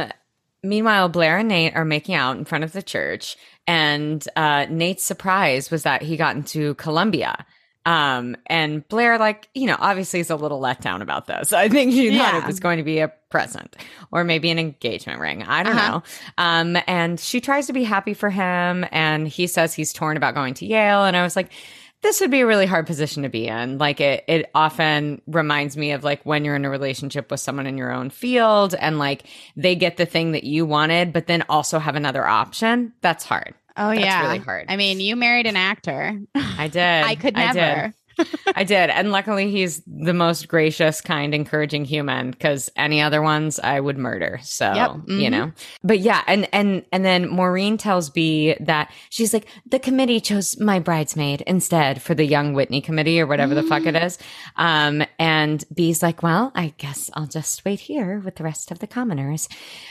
[0.64, 5.04] meanwhile, Blair and Nate are making out in front of the church, and uh Nate's
[5.04, 7.46] surprise was that he got into Columbia.
[7.86, 11.54] Um, and Blair, like, you know, obviously is a little let down about this.
[11.54, 13.76] I think she thought it was going to be a present
[14.12, 15.44] or maybe an engagement ring.
[15.44, 15.92] I don't Uh-huh.
[16.00, 16.04] know.
[16.38, 20.34] Um, and she tries to be happy for him, and he says he's torn about
[20.34, 21.06] going to Yale.
[21.06, 21.52] And I was like,
[22.02, 23.78] this would be a really hard position to be in.
[23.80, 27.66] Like it, it often reminds me of like when you're in a relationship with someone
[27.66, 29.24] in your own field and like
[29.56, 32.94] they get the thing that you wanted, but then also have another option.
[33.02, 33.56] That's hard.
[33.78, 34.66] Oh That's yeah, really hard.
[34.70, 36.18] I mean, you married an actor.
[36.34, 36.80] I did.
[37.06, 37.60] I could never.
[37.60, 37.94] I
[38.64, 38.90] did.
[38.90, 43.98] And luckily he's the most gracious, kind, encouraging human because any other ones I would
[43.98, 44.40] murder.
[44.44, 44.92] So, Yep.
[45.08, 45.32] you Mhm.
[45.32, 45.52] know.
[45.84, 50.60] But yeah, and and and then Maureen tells B that she's like, the committee chose
[50.60, 54.18] my bridesmaid instead for the young Whitney committee or whatever the fuck it is.
[54.58, 58.80] Um, and B's like, Well, I guess I'll just wait here with the rest of
[58.80, 59.48] the commoners.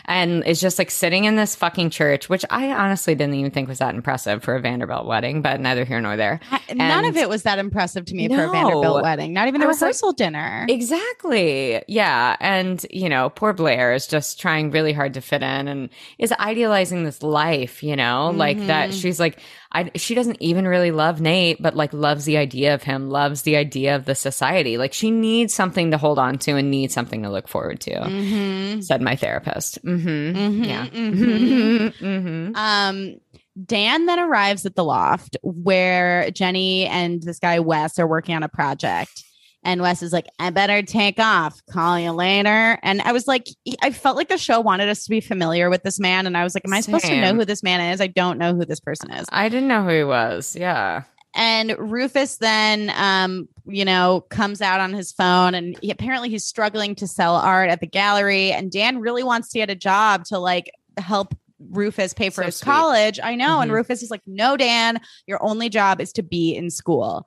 [0.06, 3.68] And is just like sitting in this fucking church, which I honestly didn't even think
[3.68, 6.40] was that impressive for a Vanderbilt wedding, but neither here nor there.
[6.74, 8.48] None of it was that impressive to me for No.
[8.48, 9.32] a Vanderbilt wedding.
[9.32, 10.66] Not even a was like- rehearsal dinner.
[10.68, 11.82] Exactly.
[11.88, 12.36] Yeah.
[12.40, 16.32] And, you know, poor Blair is just trying really hard to fit in and is
[16.32, 19.00] idealizing this life, you know, like that Mhm.
[19.02, 19.38] she's like,
[19.72, 23.42] I, she doesn't even really love Nate, but like loves the idea of him, loves
[23.42, 24.78] the idea of the society.
[24.78, 27.90] Like she needs something to hold on to and needs something to look forward to,
[27.90, 28.80] Mm-hmm.
[28.82, 29.84] said my therapist.
[29.84, 30.36] Mm-hmm.
[30.62, 30.86] Mhm, Yeah.
[30.86, 31.92] mhm.
[31.98, 32.54] mm-hmm.
[32.56, 33.20] Um,
[33.62, 38.42] Dan then arrives at the loft where Jenny and this guy Wes are working on
[38.42, 39.24] a project.
[39.66, 41.60] And Wes is like, I better take off.
[41.70, 42.78] Call you later.
[42.82, 43.48] And I was like,
[43.80, 46.26] I felt like the show wanted us to be familiar with this man.
[46.26, 48.00] And I was like, Am I supposed to know who this man is?
[48.00, 49.24] I don't know who this person is.
[49.30, 50.54] I didn't know who he was.
[50.54, 51.04] Yeah.
[51.34, 56.44] And Rufus then, um, you know, comes out on his phone and he, apparently he's
[56.44, 58.52] struggling to sell art at the gallery.
[58.52, 61.34] And Dan really wants to get a job to like help
[61.70, 62.64] Rufus pay for So his sweet.
[62.66, 63.20] college.
[63.22, 63.60] I know.
[63.60, 63.74] And Mhm.
[63.74, 67.26] Rufus is like, no, Dan, your only job is to be in school.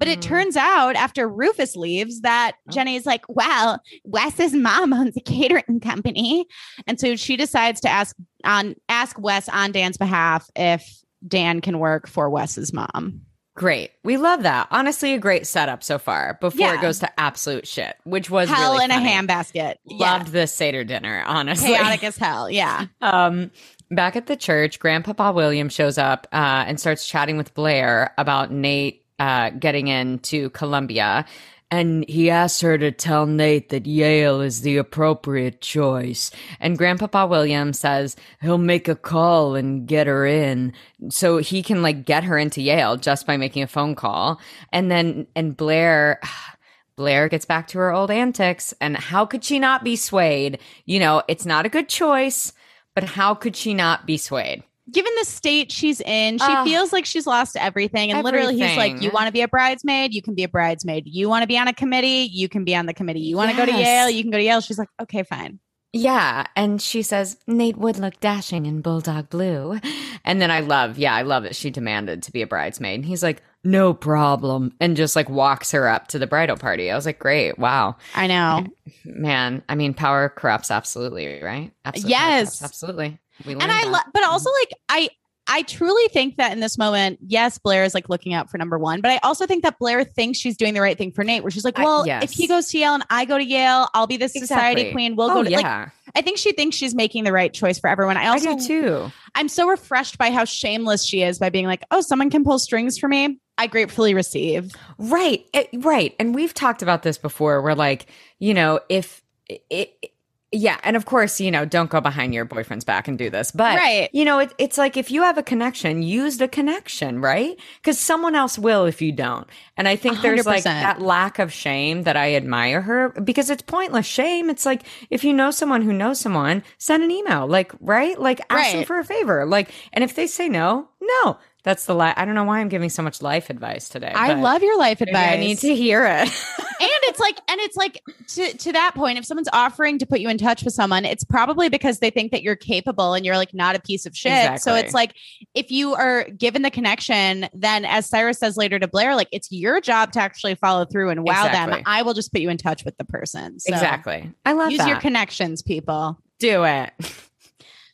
[0.00, 0.22] But it Mm.
[0.22, 2.72] turns out after Rufus leaves that Oh.
[2.72, 6.46] Jenny's like, well, Wes's mom owns a catering company.
[6.86, 8.14] And so she decides to ask
[8.44, 10.88] on ask Wes on Dan's behalf if
[11.26, 13.22] Dan can work for Wes's mom.
[13.58, 13.90] Great.
[14.04, 14.68] We love that.
[14.70, 16.74] Honestly, a great setup so far before Yeah.
[16.78, 19.10] it goes to absolute shit, which was hell really in a funny.
[19.10, 19.74] handbasket.
[19.84, 21.70] Loved this Seder dinner, honestly.
[21.74, 22.48] Chaotic as hell.
[22.48, 22.86] Yeah.
[23.02, 23.50] Um,
[23.90, 28.52] back at the church, Grandpapa William shows up uh, and starts chatting with Blair about
[28.52, 31.24] Nate uh, getting into Columbia.
[31.70, 36.30] And he asks her to tell Nate that Yale is the appropriate choice.
[36.60, 40.72] And Grandpapa William says he'll make a call and get her in.
[41.10, 44.40] So he can like get her into Yale just by making a phone call.
[44.72, 46.20] And then, and Blair,
[46.96, 48.72] Blair gets back to her old antics.
[48.80, 50.58] And how could she not be swayed?
[50.86, 52.52] You know, it's not a good choice,
[52.94, 54.64] but how could she not be swayed?
[54.90, 56.66] Given the state she's in, she Ugh.
[56.66, 58.10] feels like she's lost everything.
[58.10, 60.14] And literally, he's like, You want to be a bridesmaid?
[60.14, 61.04] You can be a bridesmaid.
[61.06, 62.28] You want to be on a committee?
[62.32, 63.20] You can be on the committee.
[63.20, 64.10] You want to go to Yale?
[64.10, 64.60] You can go to Yale.
[64.60, 65.60] She's like, Okay, fine.
[65.92, 66.46] Yeah.
[66.54, 69.78] And she says, Nate would look dashing in bulldog blue.
[70.24, 72.96] And then I love, yeah, I love that she demanded to be a bridesmaid.
[72.96, 74.74] And he's like, no problem.
[74.80, 76.90] And just like walks her up to the bridal party.
[76.90, 77.58] I was like, great.
[77.58, 77.96] Wow.
[78.14, 78.66] I know.
[79.04, 79.62] Man.
[79.68, 81.72] I mean, power corrupts absolutely, right?
[81.84, 82.10] Absolutely.
[82.10, 82.62] Yes.
[82.62, 83.18] Absolutely.
[83.46, 84.70] And I love, but also mm-hmm.
[84.70, 85.08] like I,
[85.50, 88.78] I truly think that in this moment, yes, Blair is like looking out for number
[88.78, 91.42] one, but I also think that Blair thinks she's doing the right thing for Nate,
[91.42, 92.22] where she's like, I- well, yes.
[92.22, 95.16] if he goes to Yale and I go to Yale, I'll be the society queen.
[95.16, 97.78] We'll oh go to like yeah, I think she thinks she's making the right choice
[97.78, 98.18] for everyone.
[98.18, 99.12] I I, also do too.
[99.34, 102.58] I'm so refreshed by how shameless she is by being like, oh, someone can pull
[102.58, 103.40] strings for me.
[103.56, 104.72] I gratefully receive.
[104.98, 106.14] Right, it- right.
[106.18, 107.62] And we've talked about this before.
[107.62, 108.06] Where like,
[108.38, 109.22] you know, if
[109.70, 110.12] it,
[110.50, 113.50] yeah, and of course, you know, don't go behind your boyfriend's back and do this.
[113.50, 114.08] But Right.
[114.14, 117.58] you know, it, it's like if you have a connection, use the connection, right?
[117.82, 119.46] Because someone else will if you don't.
[119.76, 120.64] And I think there's like 100%.
[120.64, 124.48] that lack of shame that I admire her because it's pointless shame.
[124.48, 128.40] It's like if you know someone who knows someone, send an email, like right, like
[128.48, 129.70] ask them for a favor, like.
[129.92, 131.36] And if they say no, no.
[131.68, 134.10] That's the la- I don't know why I'm giving so much life advice today.
[134.14, 135.34] I love your life advice.
[135.34, 136.22] I need to hear it.
[136.80, 140.20] and it's like and it's like to to that point if someone's offering to put
[140.20, 143.36] you in touch with someone it's probably because they think that you're capable and you're
[143.36, 145.12] like not a piece of shit so it's like
[145.54, 149.50] if you are given the connection then as cyrus says later to blair like it's
[149.50, 152.56] your job to actually follow through and wow them i will just put you in
[152.56, 154.30] touch with the person So exactly.
[154.46, 154.88] I love use that.
[154.88, 156.92] your connections people Do it.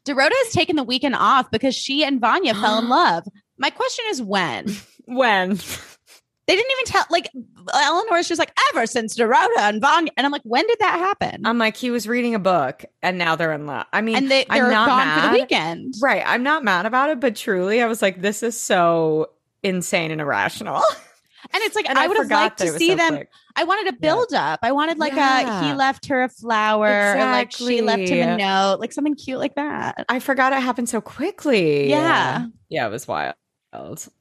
[0.04, 3.24] Dorota has taken the weekend off because she and Vanya fell in love.
[3.58, 4.68] My question is when?
[5.06, 5.58] When?
[6.46, 7.04] They didn't even tell.
[7.10, 7.30] Like
[7.74, 11.42] Eleanor's just like ever since Dorota and Vanya, and I'm like, when did that happen?
[11.44, 13.86] I'm like he was reading a book and now they're in love.
[13.92, 15.32] I mean, and they, I'm they're not gone for the mad.
[15.34, 15.94] weekend.
[16.02, 16.22] Right.
[16.24, 19.30] I'm not mad about it, but truly, I was like, this is so
[19.62, 20.82] insane and irrational.
[21.52, 23.16] And it's like And I would have liked to see so them.
[23.16, 23.28] quick.
[23.56, 24.60] I wanted a build up.
[24.62, 28.36] I wanted like a he left her a flower, or like she left him a
[28.36, 30.04] note, like something cute like that.
[30.08, 31.88] I forgot it happened so quickly.
[31.90, 32.46] Yeah.
[32.68, 33.34] Yeah, it was wild.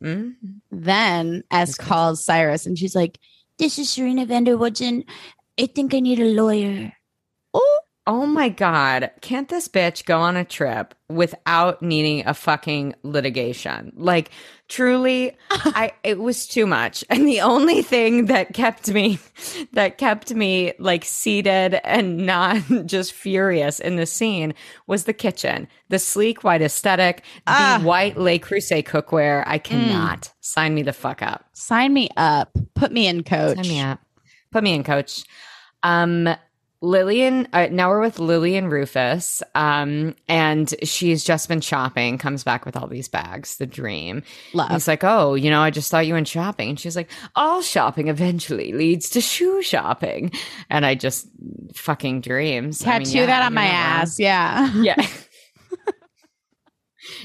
[0.01, 0.35] Mm.
[0.71, 3.19] Then S calls Cyrus, and she's like,
[3.57, 5.03] This is Serena van der Woodsen.
[5.59, 6.93] I think I need a lawyer.
[8.05, 9.11] "Oh, my God.
[9.21, 13.93] Can't this bitch go on a trip without needing a fucking litigation?
[13.95, 14.29] Like,
[14.67, 17.03] truly, I it was too much.
[17.09, 19.19] And the only thing that kept me
[19.73, 24.53] that kept me like seated and not just furious in the scene
[24.87, 25.67] was the kitchen.
[25.89, 27.77] The sleek white aesthetic, Ah.
[27.79, 29.43] the white Le Creuset cookware.
[29.47, 31.45] I cannot sign me the fuck up.
[31.53, 33.99] sign me up, put me in, coach." Sign me up.
[34.51, 35.23] Put me in, coach.
[35.83, 36.29] Um,
[36.83, 42.65] Lillian, uh, now we're with Lillian Rufus, um, and she's just been shopping, comes back
[42.65, 44.21] with all these bags, the dream.
[44.51, 44.69] Love.
[44.69, 46.71] He's like, Oh, you know, I just thought you went shopping.
[46.71, 50.33] And she's like, All shopping eventually leads to shoe shopping.
[50.69, 51.29] And I just
[51.73, 52.85] fucking dreams.
[52.85, 54.19] I mean, Tattoo yeah, that on my ass.
[54.19, 54.69] Yeah.
[54.83, 55.01] Yeah.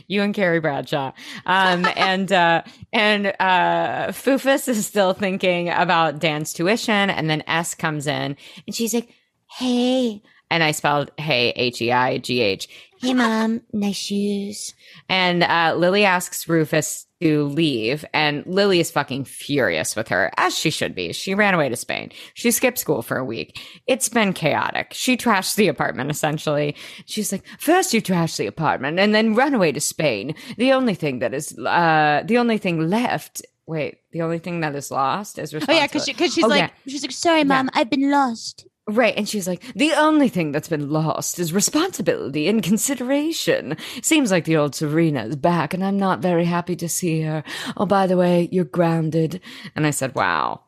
[0.07, 1.11] you and Carrie Bradshaw.
[1.47, 7.75] Um, and uh, and uh, Fufus is still thinking about Dan's tuition, and then S
[7.75, 9.13] comes in, and she's like,
[9.59, 12.69] "Hey," and I spelled "Hey" H E I G H.
[13.01, 14.75] Hey, mom, nice shoes.
[15.09, 20.59] And uh, Lily asks Rufus to leave, and Lily is fucking furious with her, as
[20.59, 21.13] she should be.
[21.13, 22.11] She ran away to Spain.
[22.35, 23.61] She skipped school for a week.
[23.87, 24.89] It's been chaotic.
[24.95, 26.75] She trashed the apartment, essentially.
[27.07, 30.35] She's like, first you trash the apartment, and then run away to Spain.
[30.57, 33.43] The only thing that is, uh, the only thing left.
[33.67, 36.49] Wait, the only thing that is lost is Oh yeah, because she, cause she's Oh,
[36.49, 36.71] like, yeah.
[36.91, 38.67] She's like, sorry, mom, I've been lost.
[38.89, 39.15] Right.
[39.19, 43.77] And she's like, the only thing that's been lost is responsibility and consideration.
[44.01, 47.45] Seems like the old Serena is back and I'm not very happy to see her.
[47.77, 49.43] Oh, by the way, you're grounded.
[49.77, 50.63] And I said, wow,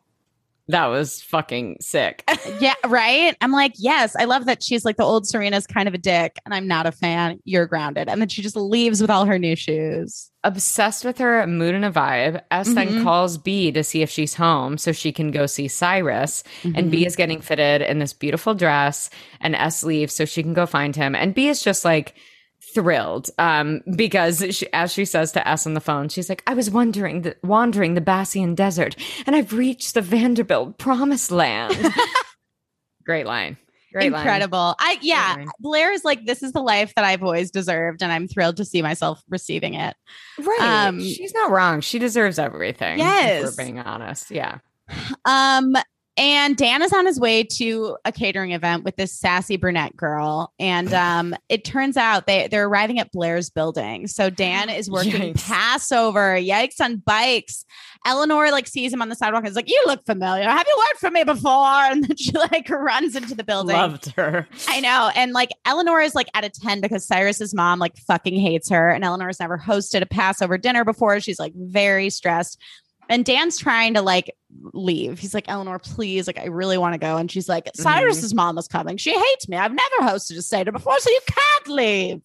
[0.70, 2.22] that was fucking sick.
[2.60, 3.36] yeah, right.
[3.40, 6.36] I'm like, yes, I love that she's like the old Serena's kind of a dick,
[6.44, 7.38] and I'm not a fan.
[7.44, 10.30] You're grounded, and then she just leaves with all her new shoes.
[10.42, 12.40] Obsessed with her mood and a vibe.
[12.50, 13.02] S then Mhm.
[13.02, 16.42] calls B to see if she's home so she can go see Cyrus.
[16.64, 19.10] And B is getting fitted in this beautiful dress.
[19.42, 21.14] And S leaves so she can go find him.
[21.14, 22.14] And B is just like
[22.62, 26.54] thrilled um, because she, as she says to S on the phone, she's like, I
[26.54, 28.96] was wandering the, wandering the Bassian desert
[29.26, 31.76] and I've reached the Vanderbilt promised land.
[33.04, 33.56] Great line.
[33.92, 34.20] Great line.
[34.20, 34.76] Incredible.
[34.78, 35.48] I yeah, line.
[35.58, 38.64] Blair is like, this is the life that I've always deserved, and I'm thrilled to
[38.64, 39.96] see myself receiving it.
[40.38, 40.60] Right.
[40.60, 41.80] Um, she's not wrong.
[41.80, 42.98] She deserves everything.
[42.98, 43.48] Yes.
[43.48, 44.30] If we're being honest.
[44.30, 44.58] Yeah.
[45.24, 45.74] Um,
[46.20, 50.52] and Dan is on his way to a catering event with this sassy brunette girl,
[50.60, 54.06] and um, it turns out they they're arriving at Blair's building.
[54.06, 55.46] So Dan is working Yikes.
[55.46, 57.64] Passover, yikes on bikes.
[58.06, 60.44] Eleanor like sees him on the sidewalk and is like, "You look familiar.
[60.44, 63.76] Have you worked for me before?" And then she like runs into the building.
[63.76, 64.46] Loved her.
[64.68, 65.10] I know.
[65.14, 68.90] And like Eleanor is like at a 10 because Cyrus's mom like fucking hates her.
[68.90, 71.18] And Eleanor's never hosted a Passover dinner before.
[71.20, 72.60] She's like very stressed.
[73.10, 74.34] And Dan's trying to like
[74.72, 75.18] leave.
[75.18, 76.26] He's like, Eleanor, please.
[76.26, 77.16] Like, I really want to go.
[77.16, 77.82] And she's like, Mm-hmm.
[77.82, 78.96] Cyrus's mom is coming.
[78.96, 79.56] She hates me.
[79.56, 82.22] I've never hosted a Seder before, so you can't leave.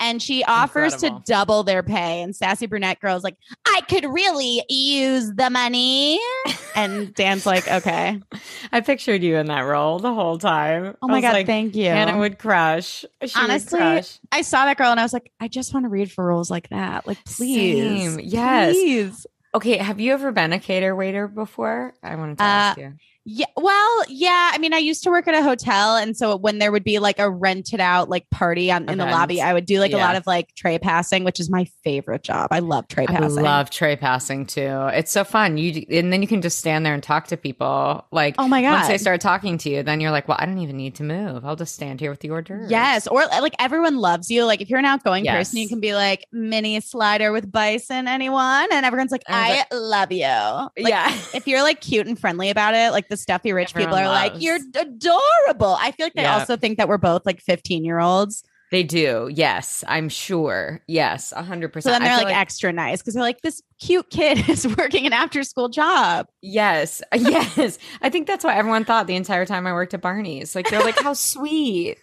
[0.00, 1.20] And she offers Incredible.
[1.20, 2.22] to double their pay.
[2.22, 6.18] And sassy brunette girl's like, I could really use the money.
[6.74, 8.20] And Dan's like, okay.
[8.72, 10.96] I pictured you in that role the whole time.
[11.02, 11.86] Oh my God, like, thank you.
[11.86, 13.00] And it would crush.
[13.00, 14.18] She would Honestly, crush.
[14.30, 16.50] I saw that girl and I was like, I just want to read for roles
[16.50, 17.06] like that.
[17.06, 18.14] Like, please.
[18.14, 18.20] Same.
[18.22, 18.72] Yes.
[18.74, 19.26] Please.
[19.54, 21.94] Okay, have you ever been a cater waiter before?
[22.02, 22.98] I wanted to Uh, ask you.
[23.24, 23.46] Yeah.
[23.56, 24.50] Well, yeah.
[24.52, 25.96] I mean, I used to work at a hotel.
[25.96, 29.06] And so when there would be like a rented out like party on, in the
[29.06, 32.24] lobby, I would do like a lot of like tray passing, which is my favorite
[32.24, 32.48] job.
[32.50, 33.38] I love tray passing.
[33.38, 34.88] I love tray passing too.
[34.92, 35.56] It's so fun.
[35.56, 38.04] You and then you can just stand there and talk to people.
[38.10, 38.72] Like Oh my God.
[38.72, 41.04] once they start talking to you, then you're like, well, I don't even need to
[41.04, 41.44] move.
[41.44, 42.70] I'll just stand here with the hors d'oeuvres.
[42.72, 43.06] Yes.
[43.06, 44.44] Or uh, like everyone loves you.
[44.46, 45.36] Like if you're an outgoing Yes.
[45.36, 48.66] person, you can be like mini slider with bison, anyone.
[48.72, 50.24] And everyone's like, And I I was love you.
[50.26, 51.16] Like, yeah.
[51.34, 54.08] If you're like cute and friendly about it, like the stuffy rich people Everyone are
[54.30, 55.76] like, you're adorable.
[55.78, 56.38] I feel like they Yeah.
[56.38, 58.42] also think that we're both like 15 year olds.
[58.70, 59.28] They do.
[59.30, 60.80] Yes, I'm sure.
[60.88, 61.92] Yes, a hundred So percent.
[61.92, 65.04] then I they're feel like, extra nice because they're like, this cute kid is working
[65.04, 66.26] an after school job.
[66.40, 67.78] yes, yes.
[68.00, 70.54] I think that's what everyone thought the entire time I worked at Barney's.
[70.54, 71.98] Like they're like, how sweet.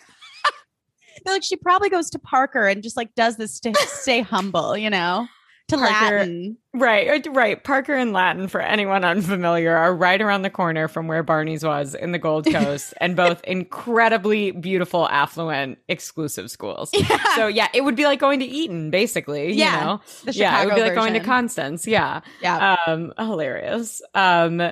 [1.26, 4.78] They're like, she probably goes to Parker and just like does this to stay humble,
[4.78, 5.28] you know,
[5.68, 6.58] to Parker- Latin.
[6.72, 7.64] Right, right.
[7.64, 11.96] Parker and Latin, for anyone unfamiliar, are right around the corner from where Barney's was
[11.96, 16.92] in the Gold Coast, and both incredibly beautiful, affluent, exclusive schools.
[16.94, 17.18] Yeah.
[17.36, 19.54] So yeah, it would be like going to Eton, basically.
[19.54, 20.02] Yeah, you know?
[20.26, 21.20] the yeah, it would be like going to.
[21.20, 21.88] Constance.
[21.88, 22.78] Yeah, yeah.
[22.88, 24.02] um, hilarious.
[24.14, 24.72] Um,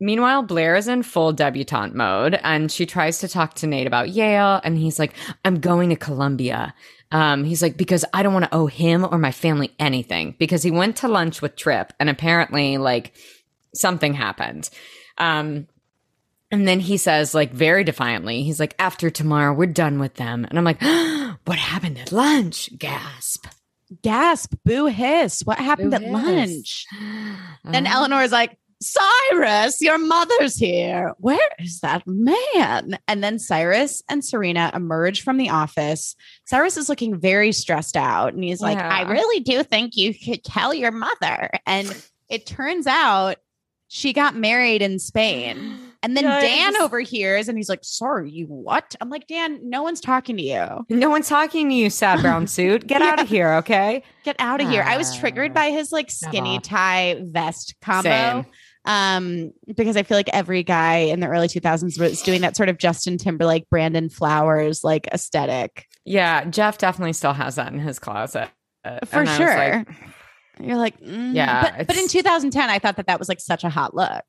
[0.00, 4.08] meanwhile, Blair is in full debutante mode, and she tries to talk to Nate about
[4.10, 5.12] Yale, and he's like,
[5.44, 6.74] "I'm going to Columbia."
[7.12, 10.62] Um, he's like, because I don't want to owe him or my family anything because
[10.62, 13.14] he went to lunch with Trip and apparently like
[13.74, 14.68] something happened.
[15.18, 15.68] Um,
[16.50, 20.44] and then he says, like, very defiantly, he's like, after tomorrow, we're done with them.
[20.44, 20.80] And I'm like,
[21.44, 22.70] what happened at lunch?
[22.78, 23.46] Gasp.
[24.02, 25.42] Gasp, boo hiss.
[25.44, 26.10] What happened Boo at hiss.
[26.12, 26.86] lunch?
[27.64, 31.12] Then Uh, Eleanor's like, Cyrus, your mother's here.
[31.18, 32.98] Where is that man?
[33.08, 36.16] And then Cyrus and Serena emerge from the office.
[36.46, 38.88] Cyrus is looking very stressed out and he's like, Yeah.
[38.88, 41.50] I really do think you could tell your mother.
[41.66, 41.94] And
[42.28, 43.36] it turns out
[43.88, 45.78] she got married in Spain.
[46.02, 48.94] And then Dan overhears and he's like, Sorry, you what?
[49.00, 50.84] I'm like, Dan, no one's talking to you.
[50.90, 52.86] No one's talking to you, sad brown suit.
[52.86, 54.02] Get out of here, okay?
[54.24, 54.82] Get out of here.
[54.82, 58.10] I was triggered Ah, by his like skinny tie vest combo.
[58.10, 58.46] Same.
[58.86, 62.68] Um, because I feel like every guy in the early 2000s was doing that sort
[62.68, 65.86] of Justin Timberlake, Brandon Flowers like aesthetic.
[66.04, 68.50] Yeah, Jeff definitely still has that in his closet.
[68.84, 69.56] For and I was sure.
[69.56, 69.88] like,
[70.60, 71.34] You're like, mm.
[71.34, 74.24] Yeah, but, but in 2010, I thought that that was like such a hot look.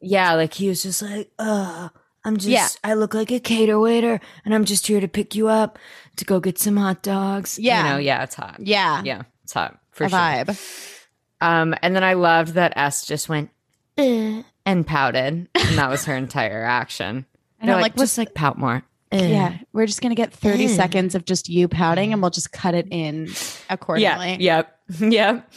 [0.00, 1.90] yeah, like he was just like, uh,
[2.24, 2.68] I'm just, Yeah.
[2.82, 5.78] I look like a cater waiter and I'm just here to pick you up
[6.16, 7.58] to go get some hot dogs.
[7.58, 7.84] Yeah.
[7.84, 8.56] You know, yeah, it's hot.
[8.60, 10.18] Yeah, Yeah, it's hot for a sure.
[10.18, 10.98] vibe.
[11.42, 13.50] Um, and then I loved that S just went,
[13.98, 15.48] "Uh," and pouted.
[15.54, 17.26] And that was her entire action.
[17.60, 18.82] And They're I'm like, like, just like pout more.
[19.10, 19.16] Uh.
[19.16, 20.68] yeah, we're just gonna get 30 Eh.
[20.68, 23.28] seconds of just you pouting and we'll just cut it in
[23.70, 24.36] accordingly.
[24.40, 24.64] Yeah.
[24.66, 24.78] Yep.
[25.12, 25.52] Yep.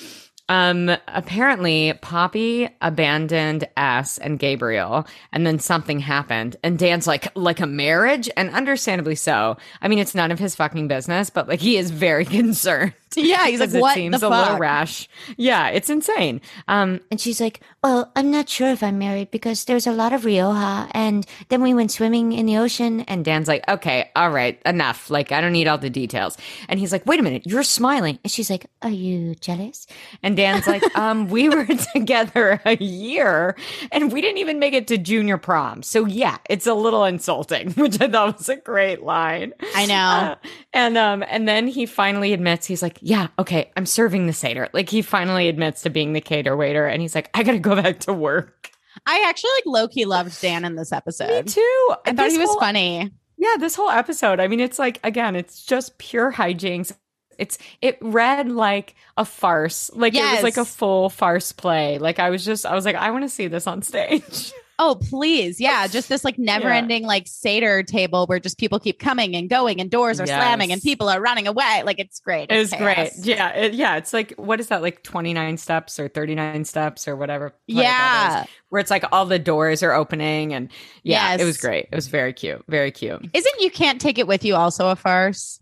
[0.49, 6.55] Um, apparently Poppy abandoned S and Gabriel, and then something happened.
[6.63, 9.57] And Dan's like, like a marriage, and understandably so.
[9.81, 12.93] I mean, it's none of his fucking business, but like he is very concerned.
[13.15, 14.59] Yeah, he's like, what It seems the a little fuck?
[14.59, 15.07] rash.
[15.37, 16.41] Yeah, it's insane.
[16.67, 20.13] Um, And she's like, Well, I'm not sure if I'm married because there's a lot
[20.13, 20.87] of Rioja.
[20.91, 23.01] And then we went swimming in the ocean.
[23.01, 25.09] And Dan's like, okay, all right, enough.
[25.09, 26.37] Like, I don't need all the details.
[26.69, 28.19] And he's like, wait a minute, you're smiling.
[28.23, 29.87] And she's like, Are you jealous?
[30.21, 33.55] And Dan's like, um, we were together a year
[33.91, 35.81] and we didn't even make it to junior prom.
[35.83, 39.53] So yeah, it's a little insulting, which I thought was a great line.
[39.75, 39.95] I know.
[39.95, 40.35] Uh,
[40.73, 44.69] and um, and then he finally admits he's like, yeah, okay, I'm serving the Seder.
[44.73, 47.75] Like he finally admits to being the cater waiter, and he's like, I gotta go
[47.81, 48.71] back to work.
[49.05, 51.45] I actually like low key loved Dan in this episode.
[51.45, 51.61] Me too.
[52.05, 53.11] I thought This he was whole- funny.
[53.37, 54.39] Yeah, this whole episode.
[54.39, 56.91] I mean, it's like again, it's just pure hijinks.
[57.37, 59.91] It's it read like a farce.
[59.93, 61.99] Like it was like a full farce play.
[61.99, 64.51] Like I was just I was like, I want to see this on stage.
[64.79, 65.59] Oh, please.
[65.59, 65.87] Yeah.
[65.87, 69.81] Just this like never ending like Seder table where just people keep coming and going
[69.81, 70.39] and doors are Yes.
[70.39, 71.81] slamming and people are running away.
[71.83, 72.51] Like it's great.
[72.51, 73.11] It was It's great.
[73.23, 73.49] Yeah.
[73.53, 73.95] It, yeah.
[73.97, 74.83] It's like, what is that?
[74.83, 77.55] Like 29 steps or 39 steps or whatever.
[77.65, 78.43] Yeah.
[78.43, 80.53] is, where it's like all the doors are opening.
[80.53, 80.69] And
[81.03, 81.87] yeah, it was great.
[81.91, 82.63] It was very cute.
[82.67, 83.25] Very cute.
[83.33, 85.59] Isn't you can't take it with you also a farce?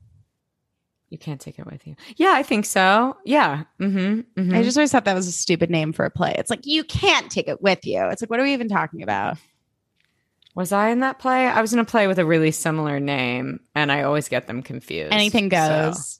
[1.09, 1.95] You can't take it with you.
[2.17, 3.15] Yeah, I think so.
[3.25, 3.63] Yeah.
[3.79, 4.21] Mm-hmm.
[4.41, 4.55] mm-hmm.
[4.55, 6.35] I just always thought that was a stupid name for a play.
[6.37, 8.03] It's like you can't take it with you.
[8.07, 9.37] It's like what are we even talking about?
[10.55, 11.47] was I in that play?
[11.47, 14.63] I was in a play with a really similar name, and I always get them
[14.63, 15.13] confused.
[15.13, 16.19] Anything So- goes.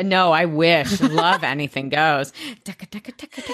[0.00, 0.98] No, I wish.
[1.02, 2.32] Love anything goes.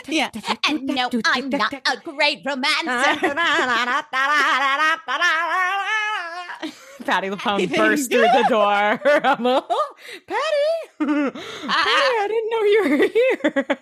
[0.06, 0.30] Yeah.
[0.68, 2.86] And no, I'm not a great romancer.
[7.04, 8.66] Patti LuPone burst through the door.
[9.24, 9.94] I'm like, oh,
[10.26, 10.98] Patti,
[11.30, 13.78] Patti, I didn't know you were here.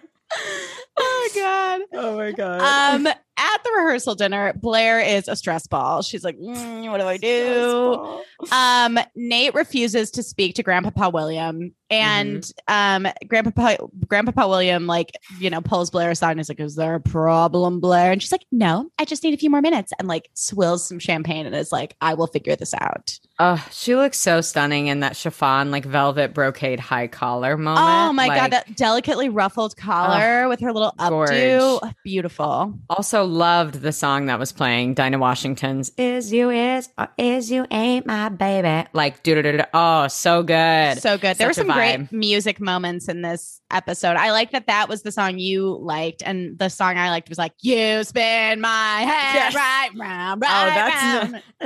[1.00, 1.80] Oh god.
[1.92, 2.60] Oh my god.
[2.60, 3.06] Um,
[3.40, 6.02] at the rehearsal dinner, Blair is a stress ball.
[6.02, 8.20] She's like, "Mm, "What do I do?"
[8.50, 13.78] Um, Nate refuses to speak to Grandpapa William, and um, Grandpapa
[14.08, 17.78] Grandpapa William like you know pulls Blair aside and is like, "Is there a problem,
[17.78, 20.84] Blair?" And she's like, "No, I just need a few more minutes," and like swills
[20.86, 24.88] some champagne and is like, "I will figure this out." Oh, she looks so stunning
[24.88, 27.86] in that chiffon, like velvet brocade high collar moment.
[27.86, 31.30] oh my Like, god, that delicately ruffled collar with her little gorge.
[31.30, 32.74] updo, beautiful.
[32.90, 37.66] Also loved the song that was playing, Dinah Washington's "Is You Is or Is You
[37.70, 39.64] Ain't My Baby." Like, do do do.
[39.74, 40.98] Oh, so good.
[40.98, 41.36] So good.
[41.36, 44.16] There were some great music moments in this episode.
[44.16, 47.38] I like that that was the song you liked, and the song I liked was
[47.38, 49.54] like "You Spin My Head Yes.
[49.54, 51.42] Right Round, Oh, Right that's Round."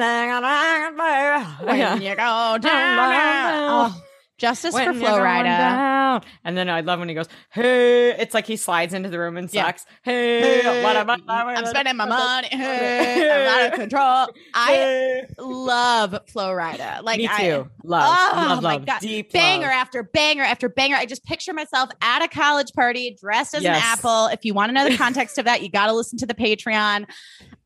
[1.63, 2.61] when when you go down.
[2.63, 3.93] down.
[3.93, 4.03] Oh,
[4.43, 6.23] justice for Flo Rida.
[6.45, 9.37] And then I love when he goes, "Hey!" It's like he slides into the room
[9.39, 9.67] and Yeah.
[9.67, 9.87] sucks.
[10.03, 12.49] Hey, what am I- I'm spending my money.
[12.53, 14.29] Hey, I'm out of control.
[14.55, 17.03] I love Flo Rida.
[17.03, 17.71] Like Me I- too.
[17.85, 18.87] love, Oh love, my love.
[18.87, 19.01] God.
[19.01, 19.73] Deep banger love.
[19.75, 20.97] after banger after banger.
[20.97, 23.77] I just picture myself at a college party dressed as Yes.
[23.77, 24.27] an apple.
[24.27, 26.35] If you want to know the context of that, you got to listen to the
[26.35, 27.07] Patreon.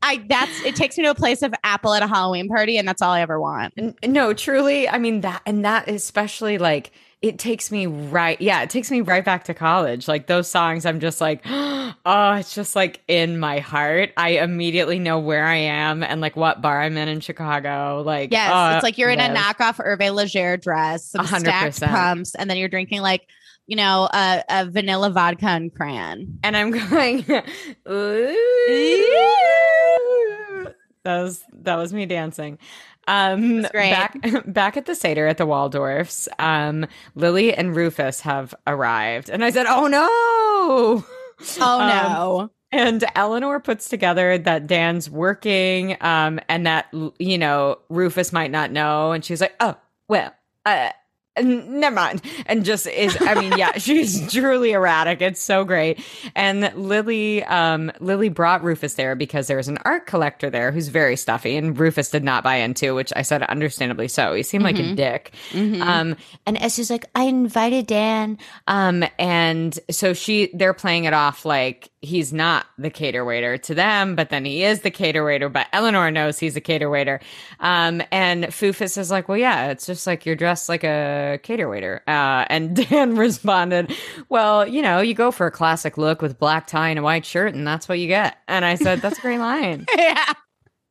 [0.01, 2.87] I that's it takes me to a place of apple at a Halloween party, and
[2.87, 3.73] that's all I ever want.
[4.05, 4.87] No, truly.
[4.87, 6.91] I mean that, and that especially like
[7.23, 8.39] it takes me right.
[8.39, 10.07] Yeah, it takes me right back to college.
[10.07, 14.11] Like those songs, I'm just like, oh, it's just like in my heart.
[14.17, 18.03] I immediately know where I am and like what bar I'm in in Chicago.
[18.05, 19.35] Like, Yes, oh, it's like you're in a live.
[19.35, 23.27] knockoff Hervé Leger dress, some A hundred stacked pumps, and then you're drinking like
[23.65, 26.37] you know a, a vanilla vodka and cran.
[26.43, 27.25] and I'm going.
[27.89, 28.35] Ooh.
[31.07, 32.59] That was that was me dancing.
[33.07, 33.91] Um, great.
[33.91, 36.85] back back at the Seder at the Waldorfs, um,
[37.15, 41.05] Lily and Rufus have arrived, and I said, "Oh no!"
[41.61, 42.51] Oh Um, no!
[42.73, 46.87] And Eleanor puts together that Dan's working, um, and that
[47.19, 49.77] you know Rufus might not know, and she's like, "Oh,
[50.09, 50.33] well,
[50.65, 50.89] uh,
[51.43, 53.17] never mind," and just is.
[53.21, 55.21] I mean, yeah, she's truly erratic.
[55.21, 55.99] It's so great.
[56.35, 61.15] And Lily, um, Lily brought Rufus there because there's an art collector there who's very
[61.15, 64.33] stuffy, and Rufus did not buy into, which I said understandably so.
[64.33, 65.33] He seemed like a dick.
[65.51, 65.81] Mhm.
[65.81, 66.15] Um,
[66.45, 68.37] and Esther's like, I invited Dan.
[68.67, 73.73] Um, and so she, they're playing it off like he's not the cater waiter to
[73.73, 75.49] them, but then he is the cater waiter.
[75.49, 77.19] But Eleanor knows he's a cater waiter.
[77.59, 81.69] Um, and Fufus is like, well, yeah, it's just like you're dressed like a cater
[81.69, 82.03] waiter.
[82.07, 83.93] Uh, and Dan responded,
[84.29, 87.25] well, you know, you go for a classic look with black tie and a white
[87.25, 88.37] shirt, and that's what you get.
[88.47, 90.33] And I said, that's a great line yeah.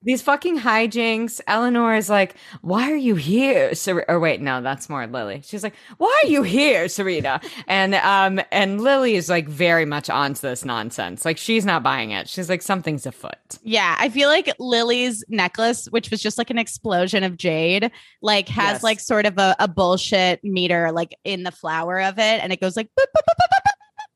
[0.06, 1.42] These fucking hijinks.
[1.46, 5.42] Eleanor is like, "Why are you here?" Ser- or wait, no, that's more Lily.
[5.44, 10.08] She's like, "Why are you here, Serena?" And um, and Lily is like very much
[10.08, 11.24] onto this nonsense.
[11.26, 12.28] Like she's not buying it.
[12.28, 13.58] She's like, something's afoot.
[13.62, 17.90] Yeah, I feel like Lily's necklace, which was just like an explosion of jade,
[18.22, 18.82] like has Yes.
[18.82, 22.60] like sort of a, a bullshit meter like in the flower of it, and it
[22.60, 23.55] goes like, boop, boop, boop, boop, boop, boop.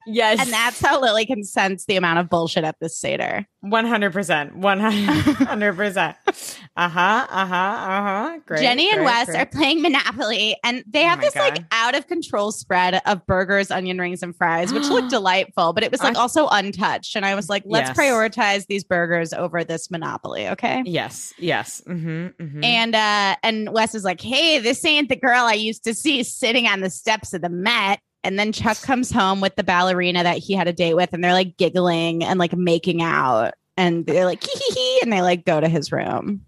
[0.07, 3.47] Yes, and that's how Lily can sense the amount of bullshit at this seder.
[3.61, 6.17] one hundred percent, one hundred percent.
[6.77, 7.27] Uh huh.
[7.29, 7.55] Uh huh.
[7.55, 8.39] Uh huh.
[8.47, 8.61] Great.
[8.63, 9.39] Jenny and great, Wes great.
[9.39, 13.27] are playing Monopoly, and they Oh have my this like out of control spread of
[13.27, 17.17] burgers, onion rings, and fries, which looked delightful, but it was like I- also untouched.
[17.17, 17.99] And I was like, let's Yes.
[17.99, 20.83] prioritize these burgers over this Monopoly, okay?
[20.87, 21.35] Yes.
[21.39, 21.83] Yes.
[21.87, 22.65] Mm-hmm, mm-hmm.
[22.65, 26.23] And uh and Wes is like, "Hey, this ain't the girl I used to see
[26.23, 30.23] sitting on the steps of the Met." And then Chuck comes home with the ballerina
[30.23, 34.05] that he had a date with, and they're like giggling and like making out, and
[34.05, 36.45] they're like hee hee hee, and they like go to his room.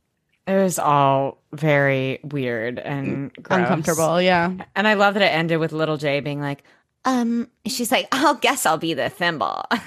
[0.46, 3.60] it was all very weird and gross.
[3.60, 4.52] Uncomfortable, yeah.
[4.74, 6.62] And I love that it ended with little J being like,
[7.04, 9.64] um, she's like, I'll guess I'll be the thimble.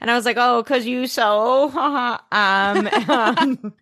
[0.00, 1.70] and I was like, oh, cause you so,
[2.30, 3.72] um, um,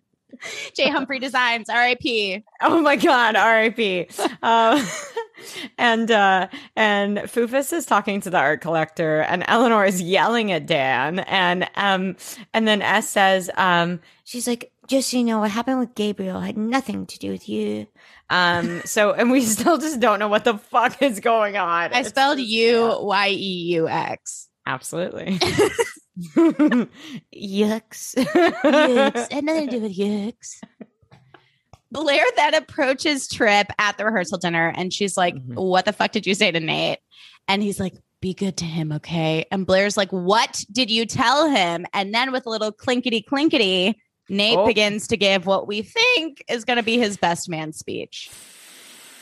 [0.75, 2.43] J Humphrey Designs, R.I.P.
[2.61, 4.07] oh my God, R.I.P.
[4.41, 4.85] Um,
[5.77, 10.65] and, uh, and Fufus is talking to the art collector and Eleanor is yelling at
[10.65, 11.19] Dan.
[11.19, 12.17] And, um,
[12.53, 16.41] and then S says, um, she's like, just so you know, what happened with Gabriel
[16.41, 17.87] had nothing to do with you.
[18.29, 21.93] Um, so and we still just don't know what the fuck is going on.
[21.93, 24.49] I It's spelled U Y E U X.
[24.65, 25.39] Absolutely.
[26.19, 26.89] Yucks.
[28.15, 29.31] Yucks.
[29.31, 30.59] Had nothing to do with yucks.
[31.91, 35.55] Blair then approaches Trip at the rehearsal dinner and she's like, Mhm.
[35.55, 36.99] What the fuck did you say to Nate?
[37.47, 39.45] And he's like, Be good to him, okay?
[39.51, 41.85] And Blair's like, What did you tell him?
[41.93, 43.95] And then with a little clinkety clinkety,
[44.29, 44.65] Nate Oh.
[44.65, 48.31] begins to give what we think is going to be his best man speech.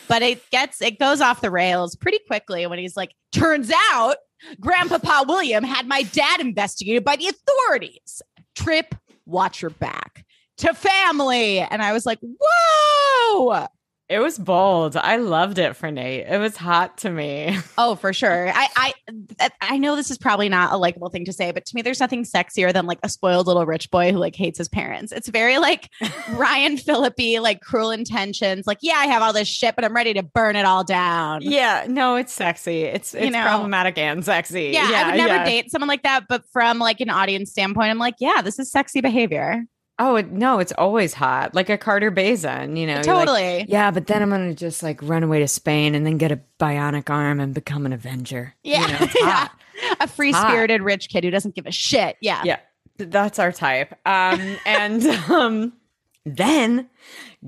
[0.08, 4.16] But it gets, it goes off the rails pretty quickly when he's like, Turns out
[4.60, 8.22] Grandpapa William had my dad investigated by the authorities.
[8.56, 10.26] Trip, watch your back
[10.58, 11.60] to family.
[11.60, 13.68] And I was like, whoa.
[14.12, 14.97] It was bold.
[14.97, 16.28] I loved it for Nate.
[16.28, 17.57] It was hot to me.
[17.78, 18.51] Oh, for sure.
[18.53, 18.93] I
[19.39, 21.82] I I know this is probably not a likable thing to say, but to me,
[21.82, 25.12] there's nothing sexier than like a spoiled little rich boy who like hates his parents.
[25.12, 25.89] It's very like
[26.32, 28.68] Ryan Phillippe, like cruel intentions.
[28.68, 31.41] Like, yeah, I have all this shit, but I'm ready to burn it all down.
[31.41, 32.84] Yeah, no, it's sexy.
[32.84, 33.41] It's it's know.
[33.41, 34.72] problematic and sexy.
[34.74, 35.45] Yeah, I would never yeah.
[35.45, 38.70] date someone like that, but from like an audience standpoint, I'm like, yeah, this is
[38.70, 39.66] sexy behavior.
[40.00, 42.78] Oh it, no, it's always hot, like a Carter Baizen.
[42.78, 43.66] You know, You're like, totally.
[43.70, 46.39] yeah, but then I'm gonna just like run away to Spain and then get a
[46.60, 48.56] bionic arm and become an Avenger.
[48.64, 48.88] You Yeah.
[48.88, 49.48] know, Yeah.
[50.00, 52.18] a free spirited rich kid who doesn't give a shit.
[52.22, 52.42] Yeah.
[52.44, 52.58] Yeah,
[52.98, 53.92] that's our type.
[54.06, 55.74] Um, and um,
[56.26, 56.89] then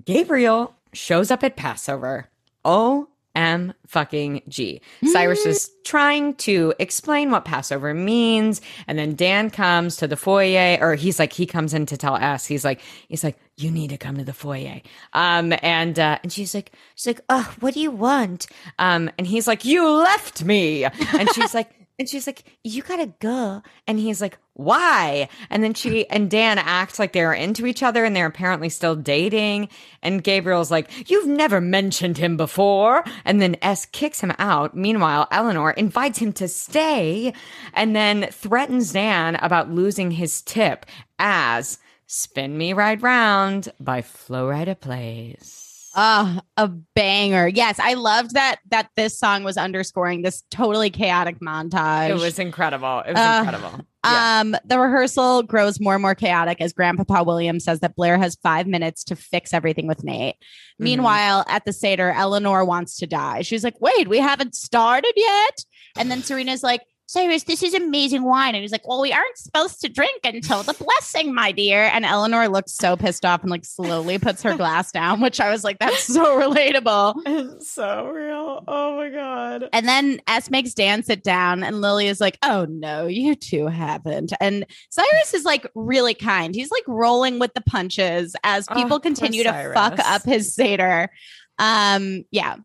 [0.05, 2.29] Gabriel shows up at Passover.
[2.65, 4.81] O M fucking G.
[5.05, 10.77] Cyrus is trying to explain what Passover means, and then Dan comes to the foyer,
[10.79, 12.45] or he's like, he comes in to tell us.
[12.45, 14.81] He's like, he's like, you need to come to the foyer.
[15.13, 18.47] Um, and uh, and she's like, She's like, oh, what do you want?
[18.79, 21.71] um, and he's like, you left me, and she's like.
[21.99, 23.61] And she's like, you gotta go.
[23.85, 25.29] And he's like, why?
[25.49, 28.95] And then she and Dan act like they're into each other and they're apparently still
[28.95, 29.69] dating.
[30.01, 33.03] And Gabriel's like, you've never mentioned him before.
[33.25, 34.75] And then S kicks him out.
[34.75, 37.33] Meanwhile, Eleanor invites him to stay
[37.73, 40.85] and then threatens Dan about losing his tip
[41.19, 45.89] as Spin Me Right Round by Flo Rida Plays.
[45.95, 47.47] Ah, a banger.
[47.47, 52.09] Yes, I loved that that this song was underscoring this totally chaotic montage.
[52.09, 53.03] It was incredible.
[53.07, 53.85] It was Uh, incredible.
[54.05, 54.41] Yeah.
[54.41, 58.35] Um, the rehearsal grows more and more chaotic as Grandpapa William says that Blair has
[58.43, 60.35] five minutes to fix everything with Nate.
[60.35, 60.83] Mm-hmm.
[60.83, 63.43] Meanwhile, at the Seder, Eleanor wants to die.
[63.43, 65.65] She's like, wait, we haven't started yet.
[65.97, 66.81] And then Serena's like,
[67.13, 68.55] Cyrus, this is amazing wine.
[68.55, 71.83] And he's like, Well, we aren't supposed to drink until the blessing, my dear.
[71.83, 75.51] And Eleanor looks so pissed off and like slowly puts her glass down, which I
[75.51, 77.13] was like, That's so relatable.
[77.53, 78.63] It's so real.
[78.67, 79.69] Oh my God.
[79.73, 83.67] And then S makes Dan sit down, and Lily is like, Oh no, you two
[83.67, 84.33] haven't.
[84.41, 86.55] And Cyrus is like really kind.
[86.55, 90.55] He's like rolling with the punches as Oh, people poor continue to fuck up his
[90.55, 91.11] Seder.
[91.59, 92.55] Um, yeah.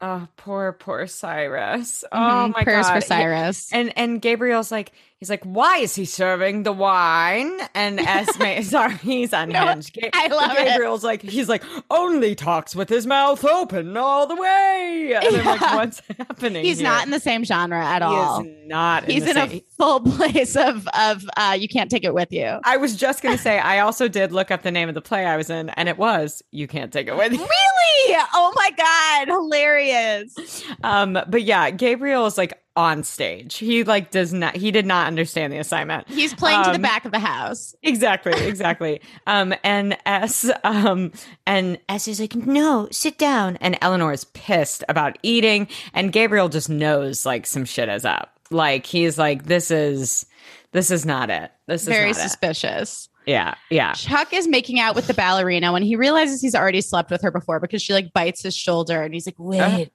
[0.00, 2.04] Oh, poor, poor Cyrus.
[2.12, 2.52] Oh Mhm.
[2.54, 2.94] my Prayers god.
[2.96, 3.72] for Cyrus.
[3.72, 7.52] And and Gabriel's like, he's like, why is he serving the wine?
[7.74, 9.94] And Esme, sorry, he's unhinged.
[9.94, 10.64] Ga- I love it.
[10.66, 15.12] Gabriel's like, he's like, only talks with his mouth open all the way.
[15.16, 16.64] And I'm like, what's happening?
[16.64, 16.88] He's here?
[16.88, 18.40] not in the same genre at He all.
[18.44, 19.04] is not.
[19.04, 22.14] In He's the in same- a full place of of uh you can't take it
[22.14, 22.58] with you.
[22.64, 25.24] I was just gonna say, I also did look up the name of the play
[25.26, 28.16] I was in, and it was "You Can't Take It With You." Really?
[28.34, 30.64] Oh my god, hilarious.
[30.82, 33.56] Um, but yeah, Gabriel is like on stage.
[33.56, 34.54] He like does not.
[34.54, 36.08] He did not understand the assignment.
[36.08, 37.74] He's playing to the Um, back of the house.
[37.82, 39.00] Exactly, exactly.
[39.26, 41.12] um, and S, um,
[41.46, 43.56] and S is like, no, sit down.
[43.56, 48.38] and Eleanor is pissed about eating, and Gabriel just knows like some shit is up.
[48.50, 50.26] Like he's like, this is,
[50.72, 51.50] this is not it.
[51.66, 52.20] This is Very not it.
[52.20, 53.08] suspicious.
[53.26, 53.92] Yeah, yeah.
[53.94, 57.32] Chuck is making out with the ballerina when he realizes he's already slept with her
[57.32, 59.90] before because she like bites his shoulder and he's like, wait.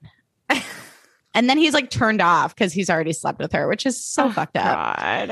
[1.34, 4.26] and then he's like turned off because he's already slept with her, which is so
[4.26, 4.98] Oh, fucked up.
[4.98, 5.30] God.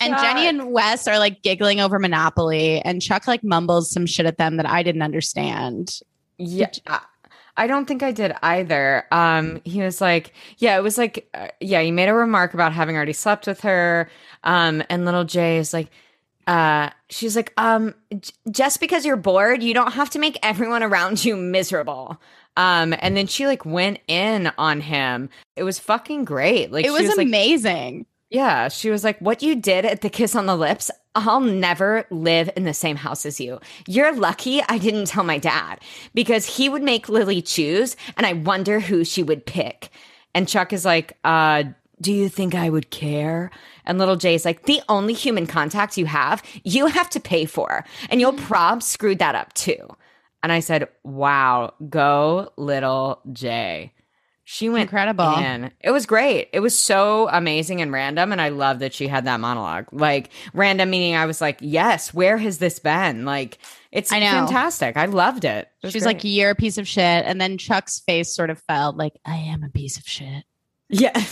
[0.00, 4.26] And Jenny and Wes are like giggling over Monopoly, and Chuck like mumbles some shit
[4.26, 6.00] at them that I didn't understand.
[6.38, 6.70] Yeah.
[6.86, 7.00] I-
[7.56, 9.04] I don't think I did either.
[9.12, 12.72] Um, he was like, yeah, it was like, uh, yeah, he made a remark about
[12.72, 14.08] having already slept with her.
[14.44, 15.88] Um, and little J is like,
[16.46, 20.82] uh, she's like, um, j- just because you're bored, you don't have to make everyone
[20.82, 22.18] around you miserable.
[22.56, 25.30] Um, and then she like went in on him.
[25.56, 26.72] It was fucking great.
[26.72, 28.06] Like it she was, like, amazing.
[28.30, 32.06] yeah, she was like, What you did at the kiss on the lips, I'll never
[32.10, 33.60] live in the same house as you.
[33.86, 35.80] You're lucky I didn't tell my dad
[36.14, 39.90] because he would make Lily choose, and I wonder who she would pick.
[40.34, 41.64] And Chuck is like, uh,
[42.00, 43.50] do you think I would care?
[43.84, 47.84] And little J's like, the only human contact you have, you have to pay for.
[48.08, 49.88] And your prob screwed that up too.
[50.42, 53.92] And I said, wow, go little J.
[54.44, 55.36] She went Incredible.
[55.36, 55.70] in.
[55.80, 56.48] It was great.
[56.52, 58.32] It was so amazing and random.
[58.32, 59.86] And I love that she had that monologue.
[59.92, 63.24] Like, random meaning I was like, yes, where has this been?
[63.24, 63.58] Like,
[63.92, 64.30] it's I know.
[64.30, 64.96] fantastic.
[64.96, 65.68] I loved it.
[65.84, 66.24] It She's like.
[66.24, 69.62] "You're a piece of shit," and then Chuck's face sort of fell, like, "I am
[69.62, 70.44] a piece of shit."
[70.88, 71.24] Yeah.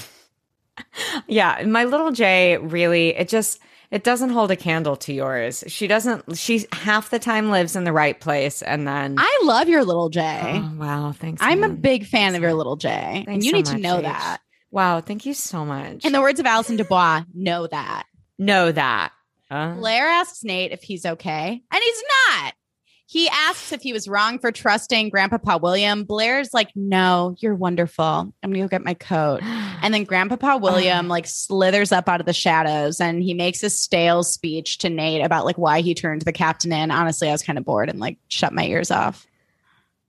[1.27, 1.63] yeah.
[1.67, 3.61] My little Jay really, it just,
[3.91, 5.65] it doesn't hold a candle to yours.
[5.67, 8.63] She doesn't, she half the time lives in the right place.
[8.63, 10.23] And then, I love your little J.
[10.63, 11.13] oh, wow.
[11.13, 11.43] Thanks.
[11.43, 14.05] I'm a big fan of your little J, and you so need to know H.
[14.05, 14.39] that.
[14.71, 15.01] Wow.
[15.01, 16.05] Thank you so much.
[16.05, 18.05] In the words of Allison DuBois, know that.
[18.39, 19.13] know that.
[19.51, 22.55] Uh, Blair asks Nate if he's okay, and he's not.
[23.11, 26.05] He asks if he was wrong for trusting Grandpapa William.
[26.05, 28.05] Blair's like, "No, you're wonderful.
[28.05, 29.41] I'm gonna go get my coat."
[29.81, 31.09] And then Grandpapa William um.
[31.09, 35.25] like slithers up out of the shadows, and he makes a stale speech to Nate
[35.25, 36.91] about like why he turned the captain in.
[36.91, 39.28] Honestly, I was kind of bored and like shut my ears off.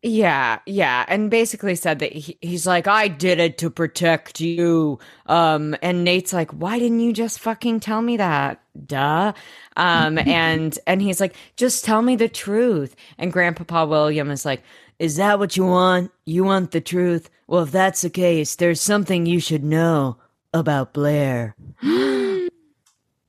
[0.02, 4.98] Yeah, yeah, and basically said that he, he's like, I did it to protect you.
[5.26, 8.62] Um, and Nate's like, why didn't you just fucking tell me that?
[8.86, 9.34] Duh.
[9.76, 12.96] Um, and and he's like, just tell me the truth.
[13.18, 14.64] And Grandpapa William is like,
[15.00, 16.12] is that what you want?
[16.26, 17.30] You want the truth?
[17.48, 20.18] Well, if that's the case, there's something you should know
[20.54, 21.56] about Blair.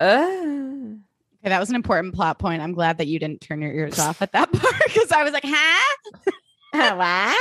[0.01, 0.41] uh,
[1.43, 2.61] Okay, that was an important plot point.
[2.61, 5.33] I'm glad that you didn't turn your ears off at that part because I was
[5.33, 6.31] like, huh?
[6.79, 7.35] 好玩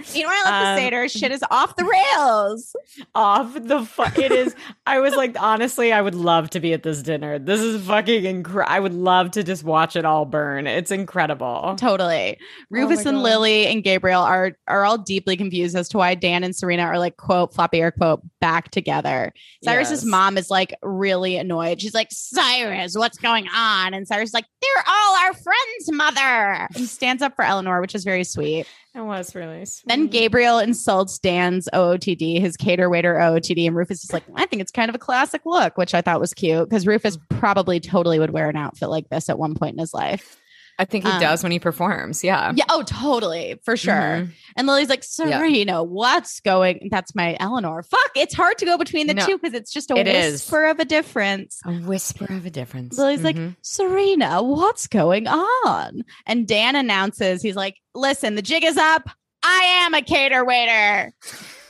[0.00, 0.14] what?
[0.14, 2.74] Meanwhile, at the Um, Seder, shit is off the rails.
[3.14, 4.54] off the fuck it is
[4.86, 8.24] i was like honestly i would love to be at this dinner this is fucking
[8.24, 12.38] incredible i would love to just watch it all burn it's incredible Totally.
[12.70, 13.22] Rufus and God.
[13.24, 16.98] Lily and Gabriel are are all deeply confused as to why Dan and Serena are
[16.98, 19.32] like quote floppy air quote back together.
[19.64, 20.04] Cyrus's Yes.
[20.04, 21.80] mom is like really annoyed.
[21.80, 23.92] She's like, Cyrus, what's going on?
[23.94, 26.68] And Cyrus is like, they're all our friends, mother.
[26.74, 28.66] And stands up for Eleanor, which is very sweet.
[28.94, 29.88] It was really sweet.
[29.88, 34.62] Then Gabriel insults Dan's OOTD, his cater waiter OOTD, and Rufus is like, I think
[34.62, 37.28] it's kind of a classic look, which I thought was cute because Rufus mm.
[37.28, 40.39] probably totally would wear an outfit like this at one point in his life.
[40.80, 43.92] I think he um, does when he performs yeah Yeah, oh, totally, for sure.
[43.94, 44.32] Mhm.
[44.56, 46.88] And Lily's like, Serena, what's going?
[46.90, 47.82] That's my Eleanor.
[47.84, 50.32] Fuck, it's hard to go between the No, two because it's just a it is.
[50.32, 51.60] whisper of a difference.
[51.64, 53.54] a whisper of a difference Lily's like, Mhm.
[53.62, 56.02] Serena, what's going on?
[56.26, 59.08] And Dan announces, he's like, listen, the jig is up.
[59.42, 61.12] I am a cater waiter.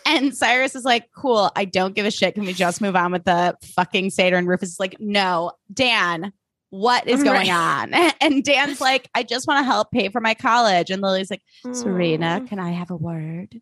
[0.07, 1.53] And Cyrus is like, cool.
[1.55, 2.35] I don't give a shit.
[2.35, 4.37] Can we just move on with the fucking Seder?
[4.37, 6.33] And Rufus is like, no, Dan,
[6.71, 7.93] what is going on?
[8.23, 10.91] And Dan's like, I just want to help pay for my college.
[10.91, 11.43] And Lily's like,
[11.73, 13.61] Serena, can I have a word?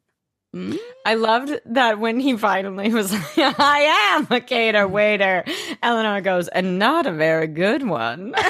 [0.55, 0.79] Mm?
[1.05, 5.45] I loved that when he finally was like, I am a cater waiter.
[5.83, 8.35] Eleanor goes, and not a very good one.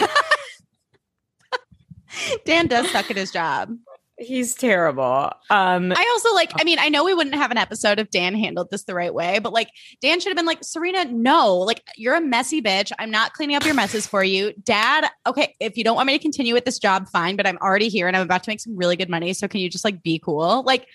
[2.45, 3.77] Dan does suck at his job.
[4.19, 5.31] He's terrible.
[5.49, 8.35] Um, I also like, I mean, I know we wouldn't have an episode if Dan
[8.35, 9.71] handled this the right way, but like
[10.03, 12.91] Dan should have been like, Serena, no, like you're a messy bitch.
[12.99, 14.53] I'm not cleaning up your messes for you.
[14.65, 17.59] Dad, okay, if you don't want me to continue with this job, fine, but I'm
[17.59, 19.33] already here and I'm about to make some really good money.
[19.35, 20.65] So can you just like be cool?
[20.65, 20.89] Like,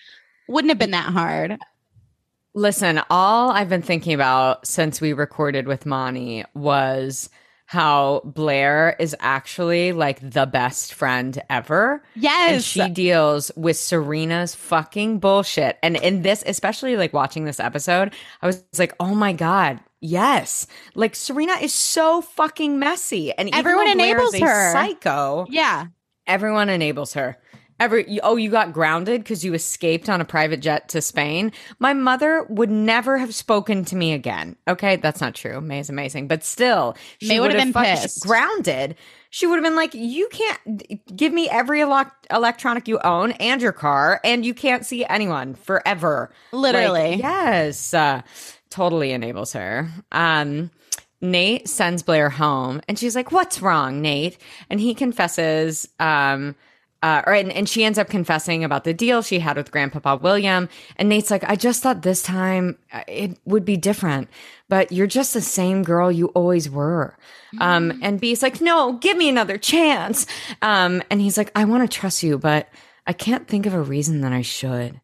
[0.50, 1.58] wouldn't have been that hard.
[2.54, 7.30] Listen, all I've been thinking about since we recorded with Moni was
[7.74, 11.96] how Blair is actually like the best friend ever.
[12.16, 12.64] And Yes.
[12.64, 15.78] she deals with Serena's fucking bullshit.
[15.84, 20.68] And in this, especially like watching this episode, I was like, oh my God, yes.
[20.96, 23.34] Like Serena is so fucking messy.
[23.34, 24.72] And even Everyone enables her.
[24.72, 25.48] Psycho.
[25.50, 25.88] yeah.
[26.26, 27.38] Everyone enables her.
[27.80, 31.52] Every you- oh, you got grounded because you escaped on a private jet to Spain.
[31.80, 34.56] My mother would never have spoken to me again.
[34.68, 35.60] Okay, that's not true.
[35.60, 38.22] May is amazing, but still, she May would have been fuck- pissed.
[38.26, 38.96] grounded.
[39.32, 43.62] She would have been like, "You can't give me every elec electronic you own and
[43.62, 47.12] your car, and you can't see anyone forever." Literally.
[47.14, 48.22] Like, yes, uh,
[48.70, 49.90] totally enables her.
[50.12, 50.70] Um,
[51.22, 54.38] Nate sends Blair home, and she's like, "What's wrong, Nate?"
[54.70, 55.88] And he confesses.
[56.00, 56.56] Um,
[57.04, 60.16] uh, or and, and she ends up confessing about the deal she had with Grandpapa
[60.22, 60.70] William.
[60.96, 64.30] And Nate's like, "I just thought this time uh, it would be different,
[64.70, 67.18] but you're just the same girl you always were."
[67.60, 70.26] Um, and B's like, "No, give me another chance."
[70.62, 72.70] Um, and he's like, "I want to trust you, but
[73.06, 75.02] I can't think of a reason that I should."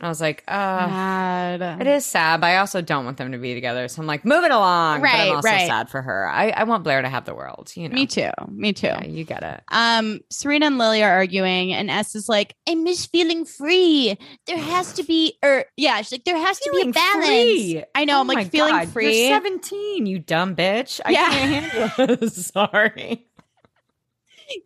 [0.00, 1.80] And I was like, uh, Sad.
[1.80, 3.86] it is sad, but I also don't want them to be together.
[3.86, 5.00] So I'm like, moving along.
[5.00, 5.68] but Right, I'm also right.
[5.68, 6.28] sad for her.
[6.28, 7.70] I, I want Blair to have the world.
[7.76, 8.30] You know, Me too.
[8.50, 8.88] Me too.
[8.88, 9.62] Yeah, you get it.
[9.70, 14.18] Um, Serena and Lily are arguing, and S is like, I miss feeling free.
[14.48, 17.26] There has to be, or yeah, she's like, there has to be a balance.
[17.26, 17.84] free.
[17.94, 18.16] I know.
[18.16, 19.28] Oh I'm like feeling God, free.
[19.28, 21.00] You're 17, you dumb bitch.
[21.04, 21.28] I Yeah.
[21.30, 21.64] can't
[21.96, 22.46] handle this.
[22.46, 23.28] Sorry.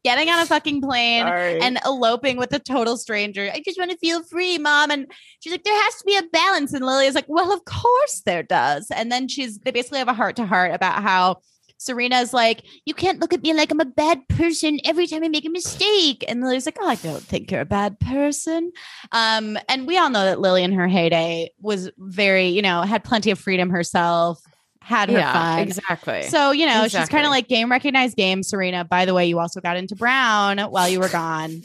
[0.04, 1.60] Getting on a fucking plane Sorry.
[1.60, 3.50] and eloping with a total stranger.
[3.52, 4.90] I just want to feel free, mom.
[4.90, 5.06] And
[5.40, 6.72] she's like, there has to be a balance.
[6.72, 8.90] And Lily is like, well, of course there does.
[8.90, 11.38] And then she's, they basically have a heart to heart about how
[11.78, 15.28] Serena's like, you can't look at me like I'm a bad person every time I
[15.28, 16.24] make a mistake.
[16.26, 18.72] And Lily's like, oh, I don't think you're a bad person.
[19.12, 23.04] Um, and we all know that Lily in her heyday was very, you know, had
[23.04, 24.40] plenty of freedom herself,
[24.88, 25.58] had her yeah, fun.
[25.60, 26.22] exactly.
[26.24, 28.84] So, you know, she's kind of like game recognized game, Serena.
[28.84, 31.62] By the way, you also got into Brown while you were gone.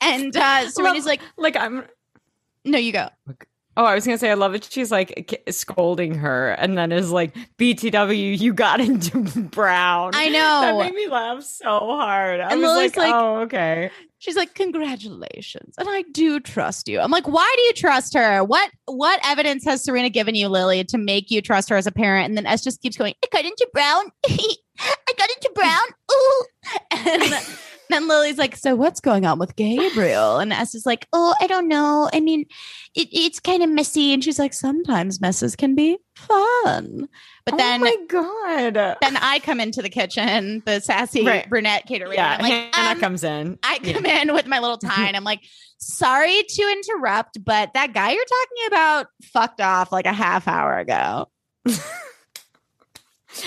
[0.00, 1.84] And uh Serena's like, like I'm
[2.64, 3.08] no, you go.
[3.76, 4.64] Oh, I was gonna say I love it.
[4.64, 9.20] She's like scolding her, and then is like, "BTW, you got into
[9.52, 12.40] Brown." I know That made me laugh so hard.
[12.40, 15.74] I And was Lily's like, like- "Oh, okay." She's like, congratulations.
[15.78, 16.98] And I do trust you.
[17.00, 18.42] I'm like, why do you trust her?
[18.42, 21.92] What what evidence has Serena given you, Lily, to make you trust her as a
[21.92, 22.28] parent?
[22.28, 24.06] And then S just keeps going, I got into Brown.
[24.28, 25.86] I got into Brown.
[26.12, 26.44] Ooh.
[26.90, 27.58] And
[27.90, 30.38] then Lily's like, so what's going on with Gabriel?
[30.38, 32.08] And S is like, oh, I don't know.
[32.12, 32.46] I mean,
[32.94, 34.12] it, it's kind of messy.
[34.12, 37.08] And she's like, sometimes messes can be fun.
[37.44, 41.48] But then oh my god, then I come into the kitchen, the sassy Right.
[41.48, 42.12] brunette caterer.
[42.12, 43.58] yeah, I'm like, Hannah um, comes in.
[43.62, 43.94] I Yeah.
[43.94, 45.40] come in with my little tie and I'm like,
[45.78, 50.76] sorry to interrupt, but that guy you're talking about fucked off like a half hour
[50.78, 51.28] ago.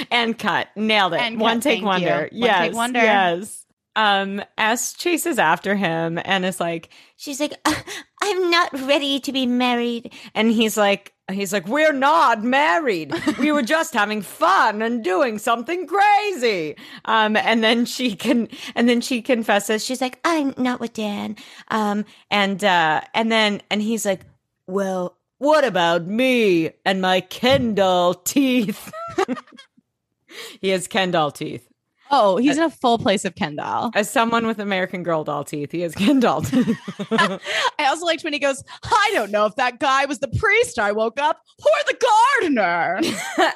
[0.09, 1.21] and cut, nailed it.
[1.21, 2.29] And One cut, take wonder.
[2.31, 2.39] you.
[2.41, 2.99] One yes, take wonder.
[2.99, 3.60] yes.
[3.95, 7.73] Um, S chases after him and is like, She's like, "Uh,
[8.21, 10.13] I'm not ready to be married.
[10.33, 13.13] and he's like, he's like, we're not married.
[13.39, 16.75] We were just having fun and doing something crazy.
[17.05, 19.83] Um, and then she can, and then she confesses.
[19.85, 21.35] She's She's like, I'm not with Dan.
[21.69, 24.21] um, and uh, and then and he's like,
[24.67, 28.91] well, what about me and my Ken doll teeth?
[30.61, 31.67] he has Ken doll teeth.
[32.13, 33.91] Oh, he's in a full place of Ken doll.
[33.95, 36.45] As someone with American Girl doll teeth, he is Ken doll.
[37.11, 37.39] I
[37.79, 40.91] also liked when he goes, I don't know if that guy was the priest I
[40.91, 41.97] woke up or the
[42.41, 42.99] gardener.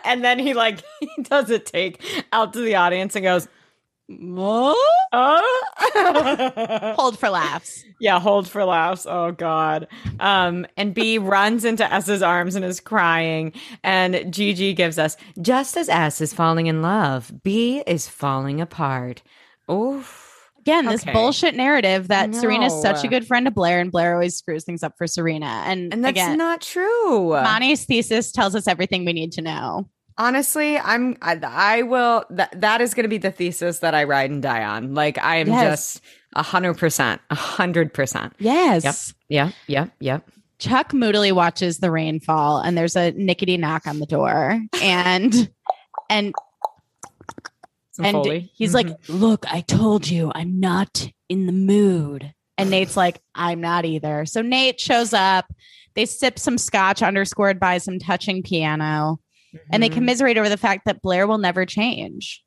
[0.05, 2.01] and then he like he does a take
[2.31, 3.47] out to the audience and goes.
[6.95, 7.83] Hold for laughs.
[7.99, 9.05] yeah, hold for laughs.
[9.09, 9.87] Oh god.
[10.19, 13.53] Um, and B runs into S's arms and is crying.
[13.83, 19.23] And Gigi gives us just as S is falling in love, B is falling apart.
[19.71, 20.23] Oof.
[20.59, 21.13] Again, this Okay.
[21.13, 24.63] bullshit narrative that I Serena's such a good friend to Blair and Blair always screws
[24.63, 25.63] things up for Serena.
[25.67, 27.29] And, And that's again, not true.
[27.33, 29.87] Monty's thesis tells us everything we need to know.
[30.17, 34.05] Honestly, I'm I, I will that that is going to be the thesis that I
[34.05, 34.93] ride and die on.
[34.93, 35.93] Like I am Yes.
[35.95, 36.01] just
[36.35, 38.33] a hundred percent, a hundred percent.
[38.39, 39.13] Yes.
[39.29, 40.29] Yep, yep, yep.
[40.57, 44.61] Chuck moodily watches the rain fall and there's a nickety knock on the door.
[44.81, 45.49] And
[46.09, 46.33] and
[47.91, 48.51] Some and Foley.
[48.53, 48.73] he's Mhm.
[48.73, 52.33] like, Look, I told you I'm not in the mood.
[52.57, 54.25] And Nate's like, I'm not either.
[54.25, 55.45] So Nate shows up.
[55.93, 59.19] They sip some scotch underscored by some touching piano.
[59.71, 59.93] And they Mhm.
[59.93, 62.41] commiserate over the fact that Blair will never change.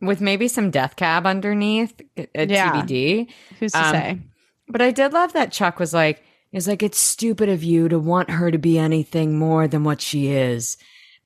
[0.00, 1.94] with maybe some death cab underneath
[2.34, 2.72] at Yeah.
[2.82, 3.28] TBD.
[3.60, 4.18] Who's to Um, say?
[4.66, 6.20] But I did love that Chuck was like,
[6.50, 10.00] "He's like, it's stupid of you to want her to be anything more than what
[10.00, 10.78] she is."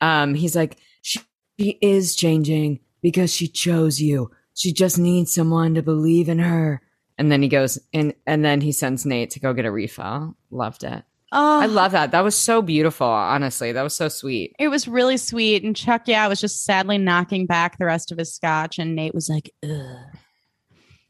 [0.02, 1.20] Um, he's like, she,
[1.58, 4.30] she is changing because she chose you.
[4.54, 6.82] She just needs someone to believe in her.
[7.16, 10.36] And then he goes and and then he sends Nate to go get a refill.
[10.50, 11.04] Loved it.
[11.34, 12.10] Oh, I love that.
[12.10, 13.06] That was so beautiful.
[13.06, 14.54] Honestly, that was so sweet.
[14.58, 15.64] It was really sweet.
[15.64, 18.78] And Chuck, yeah, was just sadly knocking back the rest of his scotch.
[18.78, 19.96] And Nate was like, Ugh.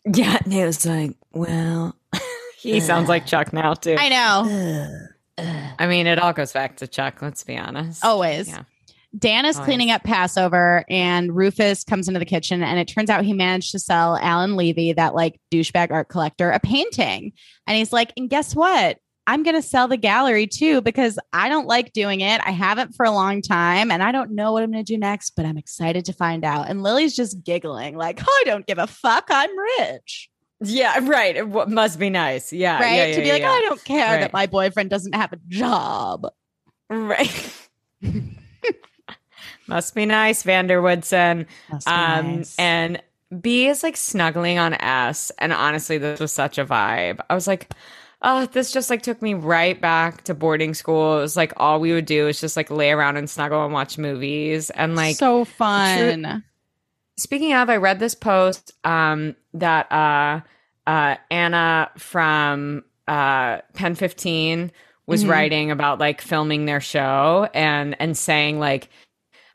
[0.05, 1.97] Yeah, Nate was like, "Well."
[2.59, 3.97] he sounds like Chuck now too.
[3.99, 4.99] I know.
[5.79, 7.23] I mean, it all goes back to Chuck.
[7.23, 8.05] Let's be honest.
[8.05, 8.49] Always.
[8.49, 8.65] Yeah.
[9.17, 9.67] Dan is Always.
[9.67, 13.73] cleaning up Passover and Rufus comes into the kitchen and it turns out he managed
[13.73, 17.33] to sell Alan Levy, that like douchebag art collector, a painting.
[17.67, 18.99] And he's like, and guess what?
[19.27, 22.41] I'm going to sell the gallery too because I don't like doing it.
[22.45, 24.99] I haven't for a long time and I don't know what I'm going to do
[24.99, 26.69] next, but I'm excited to find out.
[26.69, 29.27] And Lily's just giggling like, I don't give a fuck.
[29.31, 30.29] I'm rich.
[30.65, 31.37] Yeah, right.
[31.37, 32.53] It w- must be nice.
[32.53, 32.95] Yeah, right?
[32.95, 33.51] yeah, yeah, to be yeah, like, yeah.
[33.51, 34.21] I don't care Right.
[34.21, 36.27] that my boyfriend doesn't have a job.
[36.91, 37.53] right.
[39.67, 41.47] must be nice, van der Woodsen.
[41.71, 42.57] Must be Um, nice.
[42.59, 43.03] and
[43.41, 47.21] B is like snuggling on S, and honestly, this was such a vibe.
[47.31, 47.71] I was like,
[48.23, 51.19] Oh, this just like took me right back to boarding school.
[51.19, 53.73] It was like all we would do is just like lay around and snuggle and
[53.73, 54.71] watch movies.
[54.71, 56.45] And like so fun.
[57.19, 60.41] speaking of, I read this post um that uh
[60.87, 64.71] uh Anna from uh PEN15
[65.09, 65.29] was Mhm.
[65.29, 68.89] writing about like filming their show and and saying like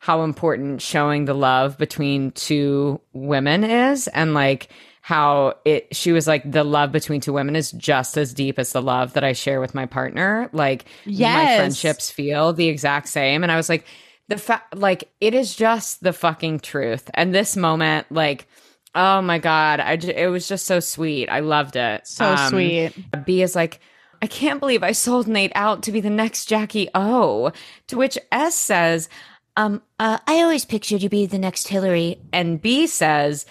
[0.02, 4.70] how important showing the love between two women is and like
[5.08, 8.74] how it she was like the love between two women is just as deep as
[8.74, 13.42] the love that I share with my partner like my friendships feel the exact same
[13.44, 13.86] and I was like
[14.28, 18.48] the fact like it is just the fucking truth and this moment like
[18.96, 22.50] oh my god I j- it was just so sweet I loved it So Um,
[22.50, 22.92] sweet.
[23.26, 23.80] B is like,
[24.22, 27.52] I can't believe I sold Nate out to be the next Jackie O.
[27.88, 29.08] To which S says,
[29.56, 32.18] Um, uh, I always pictured you be the next Hillary.
[32.34, 33.46] and B says,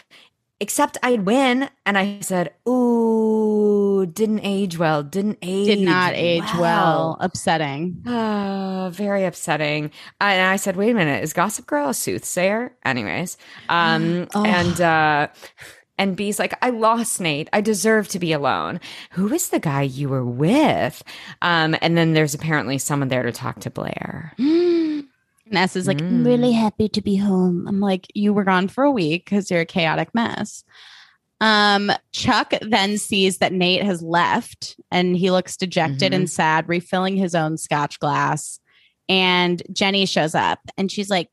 [0.61, 1.69] except I'd win.
[1.85, 5.03] And I said, Ooh, didn't age well.
[5.03, 5.67] Didn't age.
[5.67, 7.17] Did not age well.
[7.21, 8.03] Upsetting.
[8.07, 9.91] Ah, very upsetting.
[10.21, 12.73] And I said, wait a minute, is Gossip Girl a soothsayer?
[12.85, 13.37] Anyways.
[13.69, 14.45] Um, Oh.
[14.45, 15.29] and uh
[15.99, 17.49] and B's like, I lost Nate.
[17.55, 18.81] I deserve to be alone.
[19.13, 21.03] Who is the guy you were with?
[21.41, 24.35] Um, and then there's apparently someone there to talk to Blair.
[25.47, 27.67] And S is like, I'm really happy to be home.
[27.69, 30.65] I'm like, you were gone for a week because you're a chaotic mess.
[31.41, 37.17] Um, Chuck then sees that Nate has left and he looks dejected and sad, refilling
[37.17, 38.59] his own scotch glass.
[39.09, 41.29] And Jenny shows up and she's like,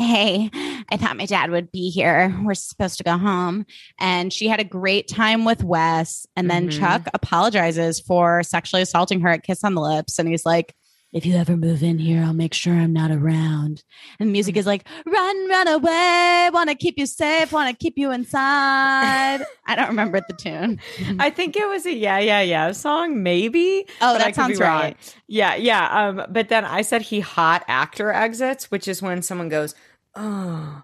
[0.00, 0.48] Hey,
[0.92, 2.32] I thought my dad would be here.
[2.44, 3.66] We're supposed to go home.
[3.98, 6.24] And she had a great time with Wes.
[6.36, 6.78] And then Mhm.
[6.78, 10.20] Chuck apologizes for sexually assaulting her at Kiss on the Lips.
[10.20, 10.72] And he's like,
[11.12, 13.82] if you ever move in here, I'll make sure I'm not around.
[14.20, 16.50] And the music is like, run, run away.
[16.52, 17.50] Want to keep you safe.
[17.50, 19.42] Want to keep you inside.
[19.66, 20.80] I don't remember the tune.
[21.18, 23.86] I think it was a yeah, yeah, yeah song, maybe.
[24.02, 24.96] Oh, that sounds right.
[25.28, 26.08] Yeah, yeah.
[26.08, 29.74] Um, but then I said he hot actor exits, which is when someone goes,
[30.14, 30.82] oh,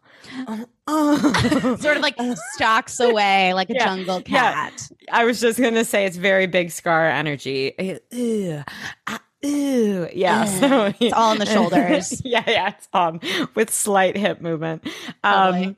[0.48, 1.76] oh, oh.
[1.80, 2.16] Sort of like
[2.54, 4.52] stalks away like a Yeah, jungle yeah.
[4.70, 4.88] cat.
[5.12, 7.72] I was just gonna say it's very big scar energy.
[8.10, 8.62] Ew,
[9.06, 10.08] ah, ew.
[10.12, 12.22] Yeah, so It's all in the shoulders.
[12.24, 13.20] yeah, yeah, it's on
[13.54, 14.86] with slight hip movement.
[15.22, 15.76] Um,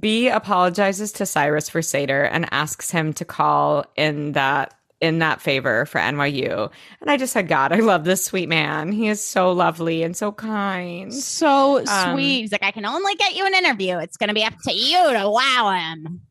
[0.00, 5.42] B apologizes to Cyrus for Seder and asks him to call in that in that
[5.42, 6.70] favor for NYU.
[7.02, 8.92] And I just said, God, I love this sweet man.
[8.92, 11.12] He is so lovely and so kind.
[11.12, 12.40] So Um, sweet.
[12.40, 13.98] He's like, I can only get you an interview.
[13.98, 16.22] It's going to be up to you to wow him.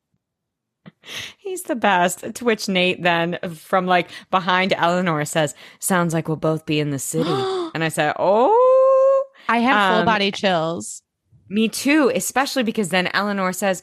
[1.38, 2.34] He's the best.
[2.36, 6.89] To which Nate then from like behind Eleanor says, Sounds like we'll both be in
[6.91, 7.30] the city.
[7.74, 11.01] and I said, Oh, I have full Um, body chills.
[11.49, 12.12] me too.
[12.14, 13.82] Especially because then Eleanor says,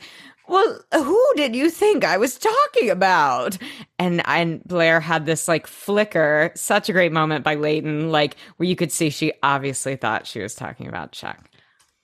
[0.49, 3.57] Well, who did you think I was talking about?
[3.99, 8.69] And and Blair had this like flicker, such a great moment by Leighton, like where
[8.69, 11.49] you could see she obviously thought she was talking about Chuck.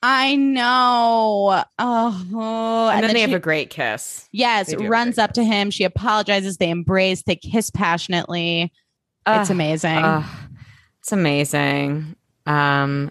[0.03, 1.65] I know.
[1.79, 4.29] Oh, And, then, they she- have a great kiss.
[4.33, 5.71] Yes, They do have runs up to him.
[5.71, 6.59] She apologizes.
[6.59, 7.23] They embrace.
[7.23, 8.73] They kiss passionately.
[9.27, 9.99] it's amazing.
[9.99, 10.25] ugh,
[11.01, 12.15] it's amazing.
[12.47, 13.11] Um,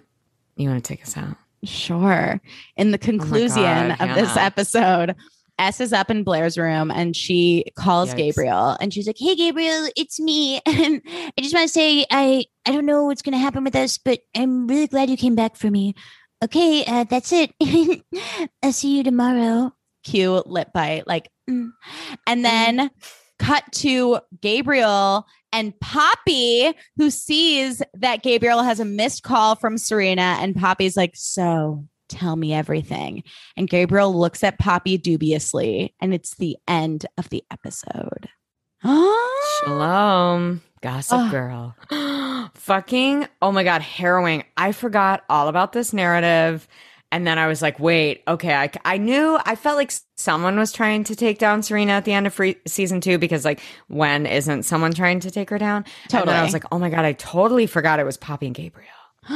[0.56, 1.36] you want to take us out?
[1.64, 2.40] sure.
[2.78, 5.16] In the conclusion God, of this episode,
[5.60, 8.18] S is up in Blair's room and she calls Yikes.
[8.18, 10.62] Gabriel and she's like, "Hey, Gabriel, it's me.
[10.68, 13.76] And I just want to say I I don't know what's going to happen with
[13.76, 15.96] us, but I'm really glad you came back for me.
[16.44, 17.52] Okay, uh, that's it.
[18.64, 19.74] I'll see you tomorrow.
[20.04, 21.72] cute lip bite, like, mm.
[22.28, 22.92] and then
[23.40, 30.38] cut to Gabriel and Poppy, who sees that Gabriel has a missed call from Serena,
[30.40, 33.24] and Poppy's like, "So." Tell me everything.
[33.58, 38.30] And Gabriel looks at Poppy dubiously, and it's the end of the episode.
[38.82, 41.32] Shalom, gossip Ugh.
[41.32, 41.76] girl.
[42.54, 44.46] Fucking, oh my God, harrowing.
[44.56, 46.68] I forgot all about this narrative.
[47.12, 48.54] And then I was like, wait, okay.
[48.54, 52.12] I, I knew, I felt like someone was trying to take down Serena at the
[52.12, 55.86] end of free, season two because, like, when isn't someone trying to take her down?
[56.12, 58.56] And then I was like, oh my God, I totally forgot it was Poppy and
[58.56, 58.90] Gabriel.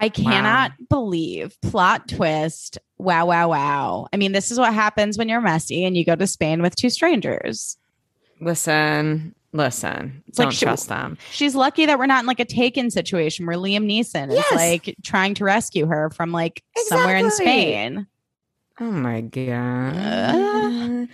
[0.00, 2.78] I cannot believe plot twist.
[2.98, 4.08] Wow, wow, wow.
[4.12, 6.76] I mean, this is what happens when you're messy and you go to Spain with
[6.76, 7.76] two strangers.
[8.40, 11.18] Listen, listen, like don't she- trust them.
[11.30, 14.46] She's lucky that we're not in like a taken situation where Liam Neeson Yes.
[14.52, 18.06] is like trying to rescue her from like somewhere in Spain.
[18.80, 21.08] Oh my god.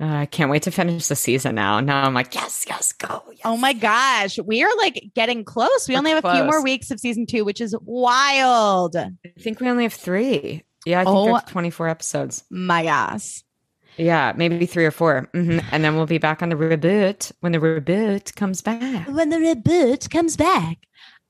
[0.00, 1.78] Uh, I can't wait to finish the season now.
[1.78, 3.22] Now I'm like, yes, yes, go.
[3.30, 3.40] Yes.
[3.44, 5.86] Oh my gosh, we are like getting close.
[5.88, 8.96] We We're only have a few more weeks of season two, which is wild.
[8.96, 10.64] I think we only have three.
[10.84, 11.26] Yeah, I think Oh.
[11.26, 12.42] there's 24 episodes.
[12.50, 13.42] My gosh.
[13.96, 17.52] Yeah, maybe three or 4 hmm And then we'll be back on the reboot when
[17.52, 19.08] the reboot comes back.
[19.08, 20.78] When the reboot comes back.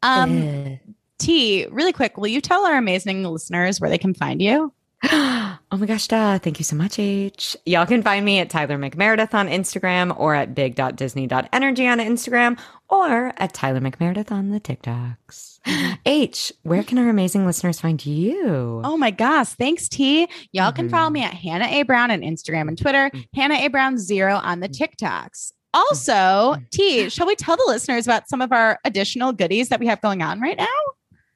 [0.02, 0.78] Um.
[1.18, 4.72] T, really quick, will you tell our amazing listeners where they can find you?
[5.70, 6.38] oh my gosh, duh.
[6.38, 7.56] Thank you so much, H.
[7.66, 12.58] Y'all can find me at Tyler McMeredith on Instagram or at big.disney.energy on Instagram
[12.88, 15.60] or at Tyler McMeredith on the TikToks.
[16.06, 18.80] H, where can our amazing listeners find you?
[18.84, 19.48] Oh my gosh.
[19.48, 20.28] Thanks, T.
[20.52, 21.14] Y'all can follow mm-hmm.
[21.14, 21.82] me at Hannah A.
[21.82, 23.20] Brown on Instagram and Twitter, mm-hmm.
[23.34, 23.68] Hannah A.
[23.68, 25.52] Brown Zero on the TikToks.
[25.72, 26.62] Also, mm-hmm.
[26.70, 30.00] T, shall we tell the listeners about some of our additional goodies that we have
[30.00, 30.66] going on right now?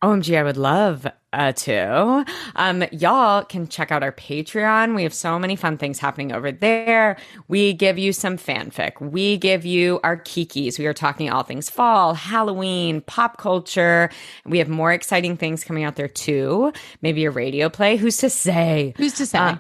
[0.03, 2.25] OMG, I would love uh, to.
[2.55, 4.95] Um, y'all can check out our Patreon.
[4.95, 7.17] We have so many fun things happening over there.
[7.49, 9.01] We give you some fanfic.
[9.01, 10.79] We give you our kikis.
[10.79, 14.11] We are talking all things fall, Halloween, pop culture.
[14.47, 16.73] We have more exciting things coming out there too.
[17.03, 17.97] Maybe a radio play.
[17.97, 18.95] Who's to say?
[18.97, 19.39] Who's to say?
[19.39, 19.57] Uh,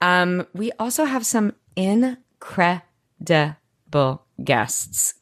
[0.00, 2.84] um, we also have some incredible
[4.44, 5.14] guests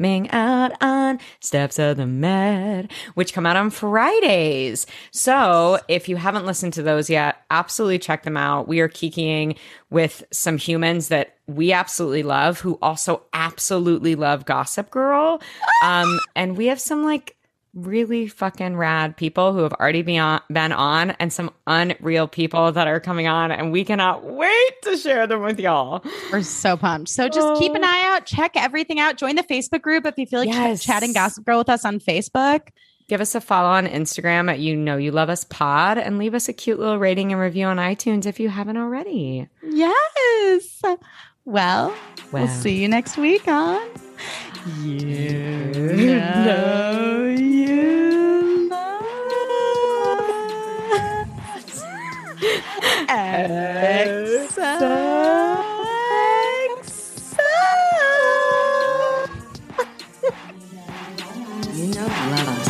[0.00, 4.86] coming out on Steps of the Met, which come out on Fridays.
[5.10, 8.66] So if you haven't listened to those yet, absolutely check them out.
[8.66, 9.58] We are kikiing
[9.90, 15.42] with some humans that we absolutely love, who also absolutely love Gossip Girl.
[15.84, 17.36] Um, and we have some like
[17.74, 22.72] really fucking rad people who have already been on, been on and some unreal people
[22.72, 26.04] that are coming on and we cannot wait to share them with y'all.
[26.32, 27.08] We're so pumped.
[27.10, 27.88] So just keep an oh.
[27.88, 29.16] eye out, check everything out.
[29.16, 32.00] Join the Facebook group if you feel like ch- chatting Gossip Girl with us on
[32.00, 32.68] Facebook.
[33.08, 36.34] Give us a follow on Instagram at You Know You Love Us Pod and leave
[36.34, 39.48] us a cute little rating and review on iTunes if you haven't already.
[39.62, 40.80] Yes.
[41.44, 41.94] Well,
[42.30, 42.48] we'll Wow.
[42.48, 43.80] see you next week on
[44.66, 49.04] you know you must.
[61.74, 62.68] You know love us.